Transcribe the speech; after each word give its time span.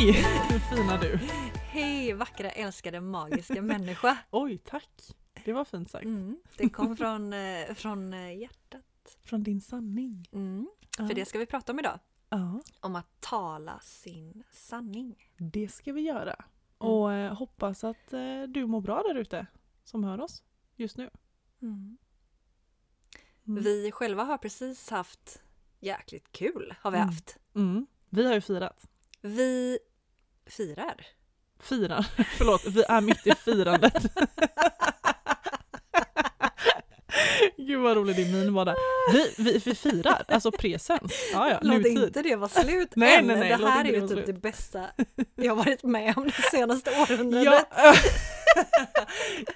Hej! 0.00 0.12
Hur 0.50 0.58
fin 0.58 0.88
är 0.88 0.98
du? 0.98 1.16
Hej 1.58 2.12
vackra 2.12 2.50
älskade 2.50 3.00
magiska 3.00 3.62
människa! 3.62 4.18
Oj, 4.30 4.58
tack! 4.58 5.16
Det 5.44 5.52
var 5.52 5.64
fint 5.64 5.90
sagt. 5.90 6.04
Mm, 6.04 6.40
det 6.56 6.68
kom 6.68 6.96
från, 6.96 7.32
eh, 7.32 7.74
från 7.74 8.12
eh, 8.14 8.38
hjärtat. 8.38 9.18
Från 9.24 9.42
din 9.42 9.60
sanning. 9.60 10.28
Mm, 10.32 10.68
Ja. 10.98 11.06
för 11.08 11.14
det 11.14 11.24
ska 11.24 11.38
vi 11.38 11.46
prata 11.46 11.72
om 11.72 11.78
idag. 11.78 11.98
Ja, 12.28 12.60
Om 12.80 12.96
att 12.96 13.20
tala 13.20 13.80
sin 13.80 14.42
sanning. 14.52 15.16
det 15.38 15.68
ska 15.68 15.92
vi 15.92 16.00
göra. 16.00 16.44
Och 16.78 17.12
eh, 17.12 17.34
hoppas 17.34 17.84
att 17.84 18.10
du 18.48 18.66
mår 18.66 18.80
bra 18.80 19.02
där 19.02 19.14
ute 19.14 19.46
som 19.84 20.04
hör 20.04 20.20
oss 20.20 20.42
just 20.76 20.96
nu. 20.96 21.10
Mm. 21.62 21.98
Mm. 23.46 23.62
Vi 23.62 23.90
själva 23.92 24.24
har 24.24 24.38
precis 24.38 24.90
haft 24.90 25.42
jäkligt 25.80 26.32
kul 26.32 26.74
har 26.80 26.90
vi 26.90 26.96
Mm. 26.96 27.08
haft. 27.08 27.38
Mm. 27.54 27.86
Vi 28.08 28.26
har 28.26 28.34
ju 28.34 28.40
firat. 28.40 28.86
Vi 29.22 29.78
firar. 30.50 31.06
Firar. 31.62 32.06
Förlåt, 32.38 32.64
vi 32.66 32.82
är 32.88 33.00
mitt 33.00 33.26
i 33.26 33.34
firandet. 33.34 34.02
Gud 37.56 37.80
vad 37.80 37.96
rolig 37.96 38.16
din 38.16 38.32
min 38.32 38.54
var 38.54 38.64
där. 38.64 38.74
Vi, 39.12 39.34
vi, 39.38 39.58
vi 39.58 39.74
firar, 39.74 40.24
alltså 40.28 40.52
presens. 40.52 41.12
Ja, 41.32 41.50
ja, 41.50 41.58
Låt 41.62 41.76
nutid. 41.78 41.98
inte 41.98 42.22
det 42.22 42.36
vara 42.36 42.48
slut 42.48 42.92
Nej, 42.96 43.16
än. 43.18 43.26
nej, 43.26 43.36
nej, 43.40 43.48
det 43.48 43.66
här 43.66 43.84
är 43.84 43.88
ju 43.92 44.00
typ 44.00 44.10
slut. 44.10 44.26
det 44.26 44.32
bästa 44.32 44.86
jag 45.34 45.56
varit 45.56 45.82
med 45.82 46.14
om 46.18 46.24
det 46.26 46.32
senaste 46.50 46.90
århundradet. 46.90 47.66
Ja. 47.76 47.90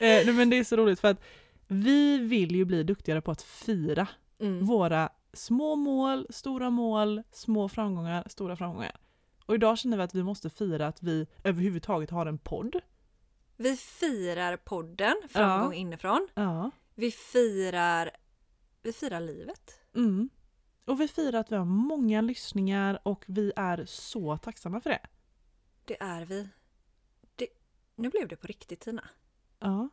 eh, 0.01 0.25
nej, 0.27 0.33
men 0.33 0.51
det 0.51 0.59
är 0.59 0.65
så 0.65 0.77
roligt 0.77 1.01
för 1.01 1.09
att 1.09 1.21
vi 1.67 2.19
vill 2.19 2.55
ju 2.55 2.65
bli 2.65 2.83
duktigare 2.83 3.21
på 3.21 3.31
att 3.31 3.43
fira 3.43 4.07
Mm. 4.41 4.67
våra 4.67 5.09
små 5.33 5.75
mål, 5.77 6.27
stora 6.31 6.71
mål, 6.71 7.23
små 7.33 7.69
framgångar, 7.69 8.25
stora 8.29 8.57
framgångar. 8.57 8.93
Och 9.47 9.55
idag 9.55 9.79
känner 9.79 9.97
vi 9.97 10.03
att 10.03 10.15
vi 10.15 10.23
måste 10.23 10.51
fira 10.51 10.87
att 10.87 11.03
vi 11.03 11.27
överhuvudtaget 11.45 12.11
har 12.11 12.27
en 12.27 12.39
podd. 12.39 12.81
Vi 13.57 13.77
firar 13.77 14.57
podden 14.57 15.15
Framgång 15.29 15.73
Ja. 15.73 15.79
inifrån. 15.79 16.29
Ja. 16.35 16.71
Vi 16.95 17.11
firar, 17.11 18.11
vi 18.83 18.93
firar 18.93 19.21
livet. 19.21 19.81
Mm. 19.95 20.29
Och 20.85 21.01
vi 21.01 21.09
firar 21.09 21.41
att 21.41 21.53
vi 21.53 21.57
har 21.57 21.65
många 21.65 22.21
lyssningar 22.21 22.99
och 23.03 23.25
vi 23.29 23.53
är 23.57 23.85
så 23.87 24.39
tacksamma 24.39 24.81
för 24.81 24.91
det. 24.91 25.01
Det 25.85 26.03
är 26.03 26.25
vi. 26.25 26.49
Det, 27.37 27.47
nu 27.97 28.09
blev 28.11 28.29
det 28.29 28.37
på 28.37 28.47
riktigt 28.47 28.81
Tina. 28.81 29.09
Ja. 29.59 29.89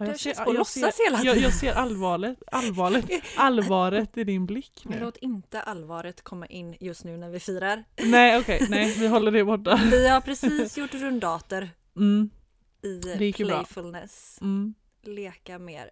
Ja, 0.00 0.06
Det 0.06 0.18
känns 0.18 0.38
på 0.38 0.54
jag, 0.54 0.66
ser, 0.66 1.24
jag, 1.24 1.36
jag 1.38 1.54
ser 1.54 1.72
allvaret, 1.74 2.38
allvaret, 2.52 3.10
allvaret 3.36 4.16
i 4.18 4.24
din 4.24 4.46
blick 4.46 4.80
Men 4.84 4.98
nu. 4.98 5.04
låt 5.04 5.16
inte 5.16 5.60
allvaret 5.62 6.22
komma 6.22 6.46
in 6.46 6.76
just 6.80 7.04
nu 7.04 7.16
när 7.16 7.30
vi 7.30 7.40
firar. 7.40 7.84
Nej 8.04 8.38
okej, 8.38 8.66
nej 8.70 8.94
vi 8.98 9.06
håller 9.06 9.30
det 9.32 9.44
borta. 9.44 9.80
Vi 9.90 10.08
har 10.08 10.20
precis 10.20 10.78
gjort 10.78 10.94
rundater 10.94 11.70
Mm, 11.96 12.30
i 12.82 13.32
playfulness. 13.32 14.38
mm, 14.40 14.74
leka 15.02 15.58
mer. 15.58 15.90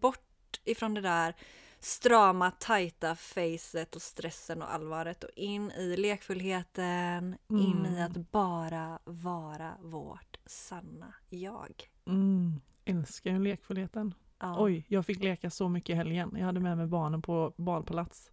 Bort 0.00 0.60
ifrån 0.64 0.94
det 0.94 1.00
där 1.00 1.34
strama, 1.80 2.50
tajta 2.50 3.16
facet 3.16 3.96
och 3.96 4.02
stressen 4.02 4.62
och 4.62 4.74
allvaret 4.74 5.24
och 5.24 5.30
in 5.36 5.70
i 5.70 5.96
lekfullheten, 5.96 7.36
in 7.50 7.86
i 7.86 7.88
Mm. 7.88 8.04
att 8.06 8.30
bara 8.30 8.98
vara 9.04 9.72
vårt 9.82 10.36
sanna 10.46 11.14
jag. 11.28 11.88
mm. 12.06 12.60
Älskar 12.84 13.30
ju 13.30 13.38
lekfullheten. 13.38 14.14
Ja. 14.38 14.56
Oj, 14.58 14.84
jag 14.88 15.06
fick 15.06 15.22
leka 15.22 15.50
så 15.50 15.68
mycket 15.68 15.90
i 15.90 15.96
helgen. 15.96 16.34
Jag 16.38 16.46
hade 16.46 16.60
med 16.60 16.76
mig 16.76 16.86
barnen 16.86 17.22
på 17.22 17.54
badpalats. 17.56 18.30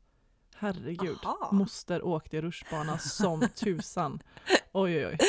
Herregud. 0.55 1.17
Aha. 1.23 1.49
Moster 1.51 2.05
åkte 2.05 2.41
rutschbana 2.41 2.97
som 2.97 3.41
tusan. 3.55 4.23
Oj 4.71 4.95
oj 4.97 5.05
oj. 5.07 5.17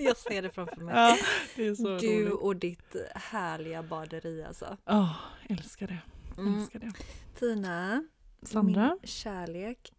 Jag 0.00 0.16
ser 0.16 0.42
det 0.42 0.50
framför 0.50 0.80
mig. 0.80 0.94
Ja, 0.94 1.16
det 1.56 1.64
du 1.98 2.24
roligt. 2.24 2.32
och 2.32 2.56
ditt 2.56 2.96
härliga 3.14 3.82
baderi 3.82 4.44
alltså. 4.44 4.76
Ja, 4.84 5.14
älskar 5.48 5.86
det. 5.86 5.98
Mm. 6.40 6.54
Älskar 6.60 6.78
det. 6.78 6.92
Tina, 7.38 8.04
Sandra? 8.42 8.96
min 9.00 9.08
kärlek. 9.08 9.92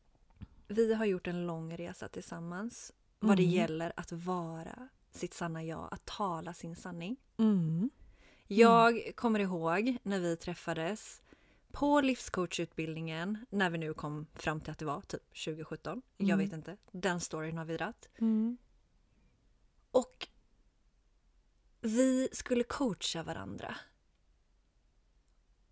Vi 0.68 0.94
har 0.94 1.06
gjort 1.06 1.28
en 1.28 1.48
lång 1.48 1.78
resa 1.78 2.08
tillsammans 2.08 2.94
vad 3.20 3.38
det 3.38 3.44
Mm. 3.44 3.56
gäller 3.56 3.94
att 3.96 4.12
vara 4.12 4.88
sitt 5.12 5.34
sanna 5.34 5.64
jag, 5.64 5.88
att 5.92 6.06
tala 6.06 6.54
sin 6.54 6.76
sanning. 6.76 7.18
Mm. 7.38 7.90
Jag 8.48 9.12
kommer 9.16 9.40
ihåg 9.40 9.98
när 10.04 10.20
vi 10.20 10.38
träffades 10.38 11.22
på 11.72 12.02
livscoachutbildningen 12.02 13.46
när 13.50 13.70
vi 13.70 13.78
nu 13.78 13.94
kom 13.94 14.28
fram 14.34 14.62
till 14.62 14.72
att 14.72 14.78
det 14.80 14.86
var 14.86 15.02
typ 15.02 15.30
2017. 15.46 16.02
Jag 16.18 16.30
Mm. 16.30 16.40
vet 16.40 16.54
inte. 16.54 16.78
Den 16.92 17.20
storyn 17.20 17.58
har 17.58 17.66
vi 17.66 17.78
dratt. 17.78 18.10
Mm. 18.18 18.58
Och 19.92 20.28
vi 21.82 22.30
skulle 22.32 22.64
coacha 22.64 23.24
varandra. 23.24 23.76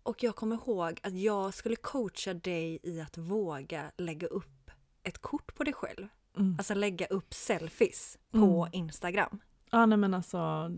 Och 0.02 0.22
jag 0.22 0.36
kommer 0.36 0.56
ihåg 0.56 1.00
att 1.02 1.14
jag 1.14 1.54
skulle 1.54 1.76
coacha 1.76 2.34
dig 2.34 2.78
i 2.82 3.00
att 3.00 3.18
våga 3.18 3.92
lägga 3.96 4.26
upp 4.26 4.70
ett 5.02 5.18
kort 5.18 5.54
på 5.54 5.64
dig 5.64 5.74
själv. 5.74 6.08
Mm. 6.38 6.54
Alltså 6.58 6.74
lägga 6.74 7.06
upp 7.06 7.34
selfies 7.34 8.18
på 8.30 8.66
Mm. 8.66 8.68
Instagram. 8.72 9.40
Ja, 9.70 9.86
nej 9.86 9.98
men 9.98 10.14
alltså, 10.14 10.70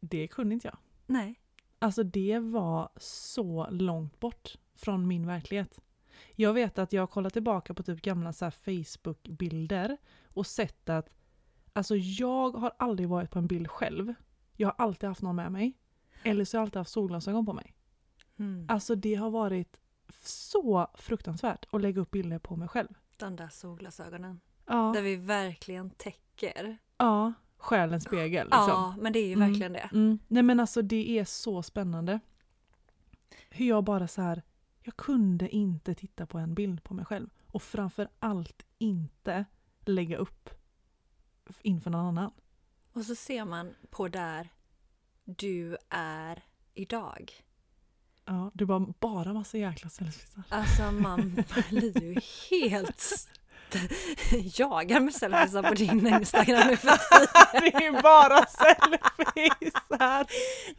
det 0.00 0.28
kunde 0.28 0.54
inte 0.54 0.68
jag. 0.68 0.76
Nej. 1.06 1.40
Alltså 1.78 2.02
det 2.02 2.38
var 2.38 2.88
så 2.96 3.68
långt 3.70 4.20
bort 4.20 4.56
från 4.74 5.06
min 5.08 5.26
verklighet. 5.26 5.80
Jag 6.34 6.52
vet 6.52 6.78
att 6.78 6.92
jag 6.92 7.02
har 7.02 7.06
kollat 7.06 7.32
tillbaka 7.32 7.74
på 7.74 7.82
typ 7.82 8.02
gamla 8.02 8.32
så 8.32 8.50
Facebook-bilder 8.50 9.96
och 10.34 10.46
sett 10.46 10.88
att 10.88 11.08
alltså 11.72 11.96
jag 11.96 12.50
har 12.50 12.72
aldrig 12.78 13.08
varit 13.08 13.30
på 13.30 13.38
en 13.38 13.46
bild 13.46 13.70
själv. 13.70 14.14
Jag 14.56 14.68
har 14.68 14.74
alltid 14.84 15.08
haft 15.08 15.22
någon 15.22 15.36
med 15.36 15.52
mig. 15.52 15.78
Eller 16.22 16.44
så 16.44 16.56
har 16.56 16.60
jag 16.60 16.66
alltid 16.66 16.76
haft 16.78 16.90
solglasögon 16.90 17.46
på 17.46 17.52
mig. 17.52 17.74
Mm. 18.36 18.66
Alltså 18.68 18.94
det 18.94 19.14
har 19.14 19.30
varit 19.30 19.80
så 20.22 20.90
fruktansvärt 20.94 21.66
att 21.70 21.80
lägga 21.80 22.00
upp 22.00 22.10
bilder 22.10 22.38
på 22.38 22.56
mig 22.56 22.68
själv. 22.68 22.88
De 23.16 23.36
där 23.36 23.48
solglasögonen. 23.48 24.40
Ja, 24.68 24.90
Där 24.94 25.02
vi 25.02 25.16
verkligen 25.16 25.90
täcker. 25.90 26.78
ja 26.96 27.32
själens 27.60 28.04
spegel. 28.04 28.46
Liksom. 28.46 28.64
Ja, 28.68 28.94
men 29.00 29.12
det 29.12 29.18
är 29.18 29.26
ju 29.26 29.32
Mm. 29.32 29.48
verkligen 29.48 29.72
det. 29.72 29.88
Mm. 29.92 30.18
Nej 30.28 30.42
men 30.42 30.60
alltså 30.60 30.82
det 30.82 31.18
är 31.18 31.24
så 31.24 31.62
spännande. 31.62 32.20
Hur 33.50 33.68
jag 33.68 33.84
bara 33.84 34.08
så 34.08 34.22
här, 34.22 34.42
jag 34.82 34.96
kunde 34.96 35.48
inte 35.48 35.94
titta 35.94 36.26
på 36.26 36.38
en 36.38 36.54
bild 36.54 36.84
på 36.84 36.94
mig 36.94 37.04
själv. 37.04 37.28
Och 37.46 37.62
framför 37.62 38.08
allt 38.18 38.62
inte 38.78 39.44
lägga 39.84 40.16
upp 40.16 40.50
inför 41.62 41.90
någon 41.90 42.06
annan. 42.06 42.30
Och 42.92 43.04
så 43.04 43.14
ser 43.14 43.44
man 43.44 43.74
på 43.90 44.08
där 44.08 44.48
du 45.24 45.76
är 45.90 46.42
idag. 46.74 47.32
Ja, 48.24 48.50
du 48.54 48.66
bara, 48.66 48.86
bara 49.00 49.32
massa 49.32 49.58
jäkla 49.58 49.90
selfiesar. 49.90 50.42
Alltså 50.48 50.92
man 50.92 51.44
blir 51.70 52.02
ju 52.02 52.20
helt 52.50 53.28
jagar 54.58 55.00
med 55.00 55.14
selfiesar 55.14 55.62
på 55.62 55.74
din 55.74 56.06
Instagram 56.06 56.68
nu 56.68 56.76
för 56.76 56.88
tiden. 56.88 57.28
det 57.80 57.86
är 57.86 58.02
bara 58.02 58.46
selfiesar! 58.46 60.26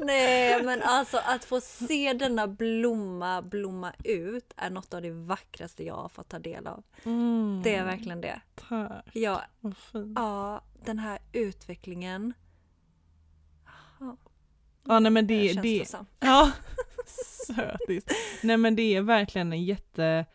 Nej 0.06 0.64
men 0.64 0.82
alltså 0.82 1.18
att 1.26 1.46
få 1.46 1.62
se 1.62 2.14
denna 2.14 2.48
blomma 2.48 3.42
blomma 3.42 3.94
ut 4.04 4.54
är 4.58 4.70
något 4.70 4.94
av 4.94 5.02
det 5.02 5.12
vackraste 5.12 5.84
jag 5.84 5.96
har 5.96 6.10
fått 6.10 6.30
ta 6.30 6.40
del 6.40 6.68
av. 6.68 6.84
Mm, 7.04 7.62
Det 7.64 7.76
är 7.76 7.86
verkligen 7.86 8.22
det. 8.22 8.42
Tack, 8.56 9.06
Ja, 9.14 9.44
ja 10.16 10.62
den 10.86 11.00
här 11.00 11.20
utvecklingen. 11.32 12.34
Ja 14.88 15.00
nej 15.00 15.12
men 15.12 15.28
det, 15.28 15.50
är 15.50 15.62
det, 15.62 15.78
känslosam. 15.78 16.06
Ja, 16.20 16.52
sötis. 17.48 18.06
Nej 18.44 18.58
men 18.58 18.76
det 18.76 18.96
är 18.96 19.02
verkligen 19.02 19.54
en 19.54 19.64
jätte... 19.64 20.26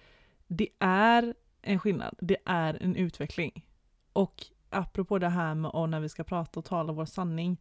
Det 0.46 0.68
är 0.80 1.34
en 1.64 1.78
skillnad. 1.78 2.16
Det 2.20 2.36
är 2.44 2.82
en 2.82 2.96
utveckling. 2.96 3.66
Och 4.12 4.46
apropå 4.70 5.18
det 5.18 5.28
här 5.28 5.54
med 5.54 5.70
och 5.70 5.88
när 5.88 6.00
vi 6.00 6.08
ska 6.08 6.24
prata 6.24 6.60
och 6.60 6.66
tala 6.66 6.92
vår 6.92 7.04
sanning 7.04 7.60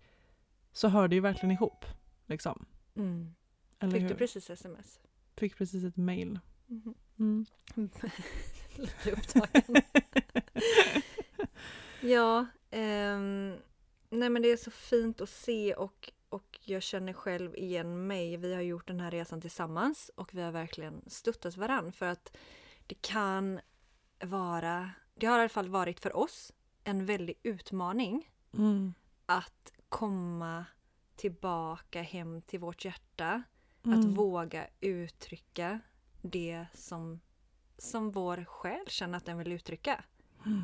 så 0.71 0.87
hör 0.87 1.07
det 1.07 1.15
ju 1.15 1.21
verkligen 1.21 1.51
ihop. 1.51 1.85
Liksom. 2.25 2.65
Mm. 2.95 3.35
Eller 3.79 3.91
Fick 3.93 4.01
hur? 4.01 4.09
du 4.09 4.15
precis 4.15 4.49
sms? 4.49 4.99
Fick 5.35 5.57
precis 5.57 5.83
ett 5.83 5.97
mail. 5.97 6.39
Mhm. 6.67 6.95
Mm. 7.19 7.45
Lite 8.75 9.11
upptagen. 9.11 9.75
ja, 12.01 12.45
ehm, 12.71 13.55
nej 14.09 14.29
men 14.29 14.41
det 14.41 14.51
är 14.51 14.57
så 14.57 14.71
fint 14.71 15.21
att 15.21 15.29
se 15.29 15.73
och, 15.73 16.11
och 16.29 16.59
jag 16.65 16.83
känner 16.83 17.13
själv 17.13 17.55
igen 17.55 18.07
mig. 18.07 18.37
Vi 18.37 18.53
har 18.53 18.61
gjort 18.61 18.87
den 18.87 18.99
här 18.99 19.11
resan 19.11 19.41
tillsammans 19.41 20.11
och 20.15 20.33
vi 20.33 20.41
har 20.41 20.51
verkligen 20.51 21.01
stöttat 21.07 21.57
varann 21.57 21.91
för 21.91 22.05
att 22.05 22.37
det 22.87 22.95
kan 23.01 23.59
vara, 24.19 24.89
det 25.15 25.25
har 25.25 25.37
i 25.37 25.41
alla 25.41 25.49
fall 25.49 25.69
varit 25.69 25.99
för 25.99 26.15
oss, 26.15 26.51
en 26.83 27.05
väldig 27.05 27.35
utmaning 27.43 28.29
Mm. 28.57 28.93
att 29.25 29.73
komma 29.89 30.65
tillbaka 31.15 32.01
hem 32.01 32.41
till 32.41 32.59
vårt 32.59 32.85
hjärta. 32.85 33.43
Att 33.81 33.85
Mm. 33.85 34.13
våga 34.13 34.67
uttrycka 34.81 35.79
det 36.21 36.65
som, 36.73 37.19
som 37.77 38.11
vår 38.11 38.45
själ 38.45 38.85
känner 38.87 39.17
att 39.17 39.25
den 39.25 39.37
vill 39.37 39.51
uttrycka. 39.51 40.03
Mm. 40.45 40.61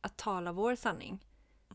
Att 0.00 0.16
tala 0.16 0.52
vår 0.52 0.74
sanning. 0.76 1.24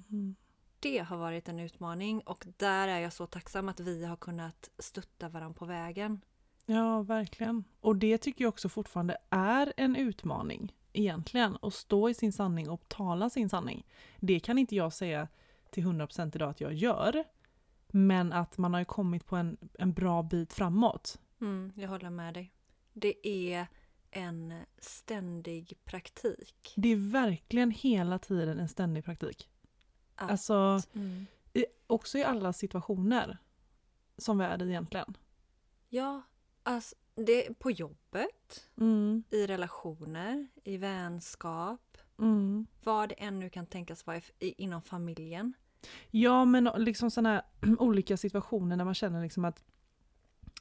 Mm. 0.10 0.36
Det 0.80 0.98
har 1.00 1.18
varit 1.18 1.50
en 1.50 1.60
utmaning 1.60 2.22
och 2.22 2.46
där 2.58 2.88
är 2.88 3.00
jag 3.00 3.14
så 3.14 3.26
tacksam 3.28 3.70
att 3.70 3.80
vi 3.80 4.06
har 4.06 4.16
kunnat 4.16 4.70
stötta 4.80 5.30
varandra 5.30 5.60
på 5.60 5.66
vägen. 5.66 6.22
Ja, 6.66 7.02
verkligen. 7.02 7.64
Och 7.82 7.96
det 7.96 8.18
tycker 8.18 8.44
jag 8.44 8.50
också 8.50 8.70
fortfarande 8.70 9.18
är 9.30 9.74
en 9.78 9.96
utmaning 9.96 10.74
egentligen. 10.98 11.58
Att 11.62 11.74
stå 11.74 12.10
i 12.10 12.14
sin 12.14 12.34
sanning 12.34 12.70
och 12.70 12.90
tala 12.90 13.30
sin 13.30 13.50
sanning. 13.50 13.86
Det 14.20 14.40
kan 14.40 14.58
inte 14.58 14.76
jag 14.76 14.94
säga 14.94 15.28
till 15.70 15.84
100% 15.84 16.36
idag 16.36 16.50
att 16.50 16.62
jag 16.62 16.74
gör. 16.74 17.24
Men 17.88 18.34
att 18.34 18.58
man 18.58 18.74
har 18.74 18.82
ju 18.82 18.86
kommit 18.86 19.26
på 19.26 19.36
en, 19.36 19.58
en 19.74 19.94
bra 19.94 20.24
bit 20.24 20.54
framåt. 20.54 21.20
Mm, 21.42 21.74
jag 21.76 21.90
håller 21.90 22.10
med 22.10 22.34
dig. 22.34 22.54
Det 22.94 23.28
är 23.28 23.68
en 24.12 24.54
ständig 24.78 25.78
praktik. 25.86 26.74
Det 26.76 26.90
är 26.90 27.12
verkligen 27.12 27.72
hela 27.72 28.20
tiden 28.20 28.60
en 28.60 28.70
ständig 28.70 29.06
praktik. 29.06 29.50
Att, 30.16 30.32
Alltså, 30.32 30.82
mm. 30.94 31.26
i, 31.54 31.66
också 31.88 32.18
i 32.18 32.24
alla 32.24 32.54
situationer 32.54 33.38
som 34.18 34.38
vi 34.38 34.46
är 34.46 34.64
i 34.64 34.70
egentligen. 34.70 35.18
Ja, 35.90 36.22
alltså 36.64 36.96
det 37.26 37.48
är 37.48 37.54
på 37.54 37.72
jobbet, 37.72 38.70
Mm, 38.78 39.24
i 39.32 39.48
relationer, 39.48 40.48
i 40.64 40.78
vänskap, 40.78 41.98
mm. 42.20 42.68
vad 42.84 43.10
det 43.10 43.16
än 43.16 43.40
nu 43.40 43.50
kan 43.50 43.66
tänkas 43.66 44.08
vara 44.08 44.22
inom 44.40 44.82
familjen. 44.82 45.54
Ja, 46.12 46.46
men 46.46 46.70
liksom 46.78 47.12
sådana 47.12 47.44
olika 47.80 48.18
situationer 48.18 48.76
när 48.76 48.86
man 48.86 48.94
känner 48.94 49.24
liksom 49.24 49.46
att 49.46 49.64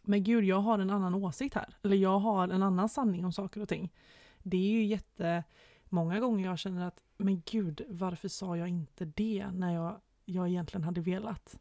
men 0.02 0.24
gud, 0.24 0.44
jag 0.44 0.60
har 0.60 0.78
en 0.78 0.90
annan 0.90 1.14
åsikt 1.14 1.54
här. 1.54 1.76
Eller 1.82 1.96
jag 1.96 2.18
har 2.18 2.48
en 2.48 2.62
annan 2.62 2.88
sanning 2.88 3.24
om 3.24 3.32
saker 3.32 3.62
och 3.62 3.68
ting. 3.68 3.92
Det 4.38 4.56
är 4.56 4.70
ju 4.70 4.84
jättemånga 4.84 6.20
gånger 6.20 6.44
jag 6.44 6.58
känner 6.58 6.86
att 6.86 7.02
men 7.16 7.42
gud, 7.46 7.84
varför 7.88 8.28
sa 8.28 8.56
jag 8.56 8.68
inte 8.68 9.04
det 9.04 9.46
när 9.52 9.74
jag, 9.74 10.00
jag 10.24 10.48
egentligen 10.48 10.84
hade 10.84 11.00
velat? 11.00 11.58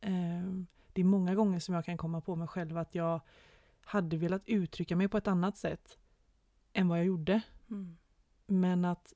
Ehm, 0.00 0.66
det 0.92 1.00
är 1.00 1.04
många 1.04 1.34
gånger 1.34 1.58
som 1.58 1.74
jag 1.74 1.84
kan 1.84 1.96
komma 1.96 2.20
på 2.20 2.36
mig 2.36 2.48
själv 2.48 2.78
att 2.78 2.94
jag 2.94 3.20
hade 3.84 4.16
velat 4.16 4.42
uttrycka 4.46 4.96
mig 4.96 5.08
på 5.08 5.16
ett 5.18 5.28
annat 5.28 5.56
sätt 5.56 5.98
än 6.72 6.88
vad 6.88 6.98
jag 6.98 7.06
gjorde. 7.06 7.40
Mm. 7.70 7.96
Men 8.46 8.84
att 8.84 9.12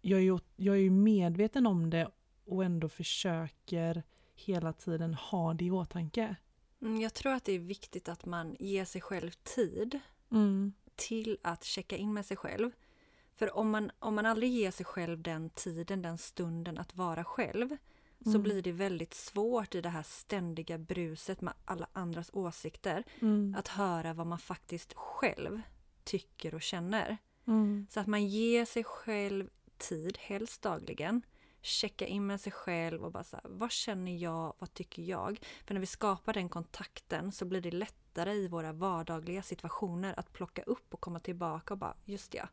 jag 0.00 0.20
är, 0.20 0.24
ju, 0.24 0.38
jag 0.56 0.78
är 0.78 0.90
medveten 0.90 1.66
om 1.66 1.90
det 1.90 2.08
och 2.46 2.64
ändå 2.64 2.88
försöker 2.88 4.02
hela 4.34 4.72
tiden 4.72 5.14
ha 5.14 5.54
det 5.54 5.64
i 5.64 5.70
åtanke. 5.70 6.36
Mm, 6.82 7.00
Jag 7.00 7.14
tror 7.14 7.32
att 7.32 7.44
det 7.44 7.52
är 7.52 7.58
viktigt 7.58 8.08
att 8.08 8.24
man 8.24 8.56
ger 8.60 8.84
sig 8.84 9.00
själv 9.00 9.30
tid 9.30 10.00
Mm. 10.30 10.72
till 10.94 11.38
att 11.42 11.64
checka 11.64 11.96
in 11.96 12.12
med 12.14 12.26
sig 12.26 12.36
själv. 12.36 12.70
För 13.34 13.56
om 13.56 13.70
man, 13.70 13.90
om 13.98 14.14
man 14.14 14.26
aldrig 14.26 14.50
ger 14.52 14.70
sig 14.70 14.86
själv 14.86 15.22
den 15.22 15.50
tiden, 15.50 16.02
den 16.02 16.18
stunden 16.18 16.78
att 16.78 16.94
vara 16.96 17.24
själv 17.24 17.76
så 18.24 18.30
Mm. 18.30 18.42
blir 18.42 18.62
det 18.62 18.72
väldigt 18.72 19.14
svårt 19.14 19.74
i 19.74 19.80
det 19.80 19.88
här 19.88 20.02
ständiga 20.02 20.78
bruset 20.78 21.40
med 21.40 21.54
alla 21.64 21.86
andras 21.92 22.30
åsikter 22.32 23.04
Mm. 23.20 23.54
att 23.58 23.68
höra 23.68 24.14
vad 24.14 24.26
man 24.26 24.38
faktiskt 24.38 24.94
själv 24.94 25.60
tycker 26.04 26.54
och 26.54 26.62
känner. 26.62 27.16
Mm. 27.46 27.86
Så 27.90 28.00
att 28.00 28.06
man 28.06 28.26
ger 28.26 28.64
sig 28.64 28.84
själv 28.84 29.50
tid, 29.78 30.18
helst 30.20 30.62
dagligen, 30.62 31.22
checka 31.60 32.06
in 32.06 32.26
med 32.26 32.40
sig 32.40 32.52
själv 32.52 33.04
och 33.04 33.12
bara 33.12 33.24
så 33.24 33.36
här, 33.36 33.44
vad 33.48 33.70
känner 33.72 34.16
jag, 34.16 34.54
vad 34.58 34.74
tycker 34.74 35.02
jag? 35.02 35.40
För 35.66 35.74
när 35.74 35.80
vi 35.80 35.86
skapar 35.86 36.32
den 36.32 36.48
kontakten 36.48 37.32
så 37.32 37.44
blir 37.44 37.60
det 37.60 37.70
lättare 37.70 38.32
i 38.32 38.48
våra 38.48 38.72
vardagliga 38.72 39.42
situationer 39.42 40.18
att 40.18 40.32
plocka 40.32 40.62
upp 40.62 40.94
och 40.94 41.00
komma 41.00 41.20
tillbaka 41.20 41.74
och 41.74 41.78
bara, 41.78 41.96
just 42.04 42.34
ja, 42.34 42.48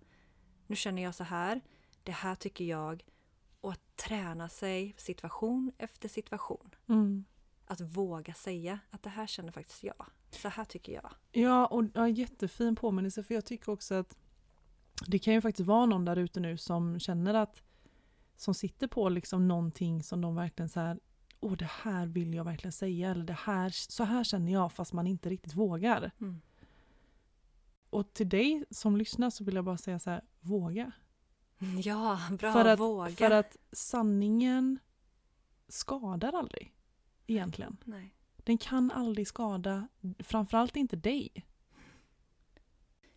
nu 0.68 0.76
känner 0.76 1.02
jag 1.04 1.16
så 1.16 1.24
här, 1.24 1.62
det 2.04 2.12
här 2.12 2.36
tycker 2.36 2.66
jag. 2.66 3.04
Och 3.62 3.72
att 3.72 3.96
träna 3.96 4.50
sig 4.50 4.94
situation 4.98 5.72
efter 5.78 6.10
situation. 6.10 6.76
Mm. 6.88 7.26
Att 7.66 7.82
våga 7.82 8.34
säga 8.34 8.80
att 8.90 9.04
det 9.04 9.10
här 9.10 9.28
känner 9.28 9.52
faktiskt 9.52 9.84
jag. 9.84 10.06
Så 10.30 10.50
här 10.50 10.66
tycker 10.66 10.94
jag. 10.94 11.12
Ja, 11.32 11.66
och 11.66 11.84
ja, 11.94 12.08
jättefin 12.08 12.76
påminnelse 12.76 13.24
för 13.24 13.34
jag 13.34 13.46
tycker 13.46 13.72
också 13.72 13.96
att 13.96 14.18
det 15.08 15.20
kan 15.20 15.34
ju 15.34 15.42
faktiskt 15.42 15.68
vara 15.68 15.86
någon 15.86 16.06
där 16.06 16.16
ute 16.16 16.40
nu 16.40 16.58
som 16.58 17.00
känner 17.00 17.34
att 17.34 17.64
som 18.36 18.54
sitter 18.54 18.88
på 18.88 19.10
liksom 19.10 19.48
någonting 19.48 20.04
som 20.04 20.22
de 20.22 20.36
verkligen 20.36 20.70
så 20.70 20.80
här 20.80 21.00
åh 21.42 21.54
det 21.54 21.70
här 21.84 22.08
vill 22.08 22.34
jag 22.34 22.44
verkligen 22.44 22.72
säga 22.72 23.12
eller 23.12 23.26
det 23.26 23.34
här, 23.34 23.70
så 23.70 24.04
här 24.04 24.24
känner 24.24 24.52
jag 24.52 24.72
fast 24.72 24.94
man 24.94 25.08
inte 25.08 25.30
riktigt 25.30 25.56
vågar. 25.56 26.12
Mm. 26.22 26.42
Och 27.90 28.14
till 28.14 28.30
dig 28.30 28.66
som 28.70 28.98
lyssnar 28.98 29.30
så 29.30 29.44
vill 29.44 29.56
jag 29.56 29.66
bara 29.66 29.78
säga 29.78 30.00
så 30.00 30.10
här, 30.10 30.22
våga. 30.40 30.92
Ja, 31.84 32.20
bra, 32.32 32.54
för 32.54 32.66
att, 32.66 32.80
våga. 32.80 33.10
För 33.16 33.32
att 33.32 33.58
sanningen 33.72 34.80
skadar 35.68 36.34
aldrig 36.34 36.74
egentligen. 37.28 37.78
Nej. 37.84 38.16
Den 38.38 38.58
kan 38.58 38.92
aldrig 38.92 39.28
skada, 39.28 39.88
framförallt 40.20 40.76
inte 40.76 40.96
dig. 40.96 41.46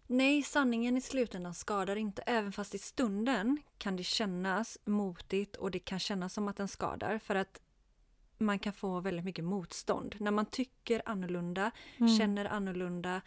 Nej, 0.06 0.43
sanningen 0.43 0.96
i 0.96 1.00
slutändan 1.00 1.55
skadar 1.55 1.96
inte. 1.96 2.23
Även 2.23 2.52
fast 2.52 2.75
i 2.75 2.79
stunden 2.79 3.58
kan 3.79 3.96
det 3.96 4.05
kännas 4.05 4.79
motigt 4.85 5.56
och 5.56 5.70
det 5.70 5.79
kan 5.79 5.99
kännas 5.99 6.35
som 6.35 6.49
att 6.49 6.56
den 6.56 6.69
skadar. 6.69 7.19
För 7.19 7.35
att 7.35 7.61
man 8.38 8.58
kan 8.58 8.73
få 8.73 9.00
väldigt 9.00 9.25
mycket 9.25 9.44
motstånd. 9.44 10.17
När 10.20 10.31
man 10.31 10.46
tycker 10.46 11.02
annorlunda, 11.06 11.70
Mm. 11.96 12.19
känner 12.19 12.44
annorlunda, 12.44 13.20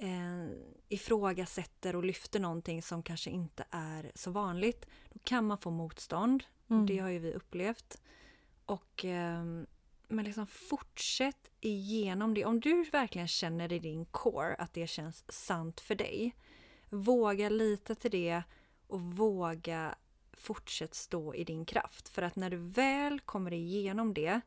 eh, 0.00 0.48
ifrågasätter 0.88 1.96
och 1.96 2.04
lyfter 2.04 2.40
någonting 2.40 2.82
som 2.82 3.02
kanske 3.02 3.30
inte 3.30 3.64
är 3.70 4.12
så 4.14 4.30
vanligt. 4.30 4.86
Då 5.12 5.20
kan 5.24 5.46
man 5.46 5.58
få 5.58 5.70
motstånd. 5.70 6.44
Mm. 6.70 6.86
Det 6.86 6.98
har 6.98 7.08
ju 7.08 7.18
vi 7.18 7.32
upplevt. 7.32 8.02
Och, 8.64 9.04
ehm, 9.04 9.66
men 10.08 10.24
liksom 10.24 10.46
fortsätt 10.46 11.50
igenom 11.60 12.34
det. 12.34 12.44
Om 12.44 12.60
du 12.60 12.84
verkligen 12.84 13.28
känner 13.28 13.72
i 13.72 13.78
din 13.78 14.04
core 14.04 14.54
att 14.54 14.72
det 14.72 14.86
känns 14.86 15.24
sant 15.32 15.80
för 15.80 15.94
dig. 15.94 16.36
Våga 16.88 17.48
lita 17.48 17.94
till 17.94 18.10
det 18.10 18.42
och 18.86 19.00
våga 19.00 19.94
fortsätt 20.32 20.94
stå 20.94 21.34
i 21.34 21.44
din 21.44 21.64
kraft. 21.64 22.08
För 22.08 22.22
att 22.22 22.36
när 22.36 22.50
du 22.50 22.56
väl 22.56 23.20
kommer 23.20 23.52
igenom 23.52 24.14
det 24.14 24.40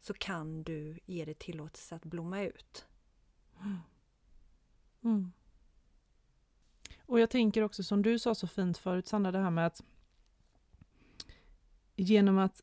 så 0.00 0.14
kan 0.14 0.62
du 0.62 0.98
ge 1.06 1.24
dig 1.24 1.34
tillåtelse 1.34 1.94
att 1.94 2.04
blomma 2.04 2.42
ut. 2.42 2.86
Mm. 3.60 3.78
Mm. 5.04 5.32
Och 7.06 7.20
jag 7.20 7.30
tänker 7.30 7.62
också 7.62 7.82
som 7.82 8.02
du 8.02 8.18
sa 8.18 8.34
så 8.34 8.46
fint 8.46 8.78
förut 8.78 9.06
Sandra, 9.06 9.32
det 9.32 9.38
här 9.38 9.50
med 9.50 9.66
att 9.66 9.82
genom 11.96 12.38
att 12.38 12.62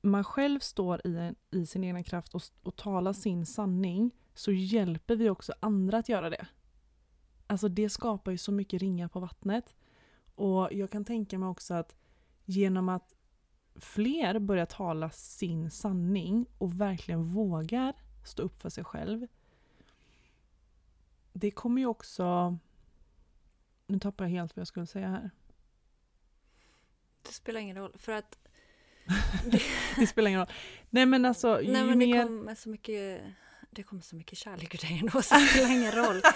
man 0.00 0.24
själv 0.24 0.60
står 0.60 1.06
i, 1.06 1.16
en, 1.16 1.34
i 1.50 1.66
sin 1.66 1.84
egen 1.84 2.04
kraft 2.04 2.34
och, 2.34 2.42
och 2.62 2.76
talar 2.76 3.12
sin 3.12 3.46
sanning 3.46 4.10
så 4.34 4.52
hjälper 4.52 5.16
vi 5.16 5.30
också 5.30 5.52
andra 5.60 5.98
att 5.98 6.08
göra 6.08 6.30
det. 6.30 6.46
Alltså 7.46 7.68
det 7.68 7.88
skapar 7.88 8.32
ju 8.32 8.38
så 8.38 8.52
mycket 8.52 8.80
ringar 8.80 9.08
på 9.08 9.20
vattnet. 9.20 9.74
Och 10.34 10.72
jag 10.72 10.90
kan 10.90 11.04
tänka 11.04 11.38
mig 11.38 11.48
också 11.48 11.74
att 11.74 11.96
genom 12.44 12.88
att 12.88 13.14
fler 13.74 14.38
börjar 14.38 14.66
tala 14.66 15.10
sin 15.10 15.70
sanning 15.70 16.46
och 16.58 16.80
verkligen 16.80 17.24
vågar 17.24 17.94
stå 18.24 18.42
upp 18.42 18.62
för 18.62 18.70
sig 18.70 18.84
själv 18.84 19.26
det 21.32 21.50
kommer 21.50 21.80
ju 21.80 21.86
också... 21.86 22.58
Nu 23.86 23.98
tappar 23.98 24.24
jag 24.24 24.30
helt 24.30 24.56
vad 24.56 24.60
jag 24.60 24.68
skulle 24.68 24.86
säga 24.86 25.08
här. 25.08 25.30
Det 27.22 27.32
spelar 27.32 27.60
ingen 27.60 27.76
roll 27.76 27.92
för 27.98 28.12
att 28.12 28.38
Det 29.96 30.06
spelar 30.06 30.28
ingen 30.28 30.40
roll. 30.40 30.50
Nej 30.90 31.06
men 31.06 31.24
alltså, 31.24 31.62
ju 31.62 31.72
nej, 31.72 31.84
men 31.84 31.98
det, 31.98 32.06
mer... 32.06 32.22
kommer 32.22 32.54
så 32.54 32.68
mycket, 32.68 33.22
det 33.70 33.82
kommer 33.82 34.02
så 34.02 34.16
mycket 34.16 34.38
kärlek 34.38 34.74
ur 34.74 34.78
dig 34.78 34.98
ändå 34.98 35.22
så 35.22 35.34
det 35.34 35.40
spelar 35.40 35.72
ingen 35.72 35.92
roll. 35.92 36.22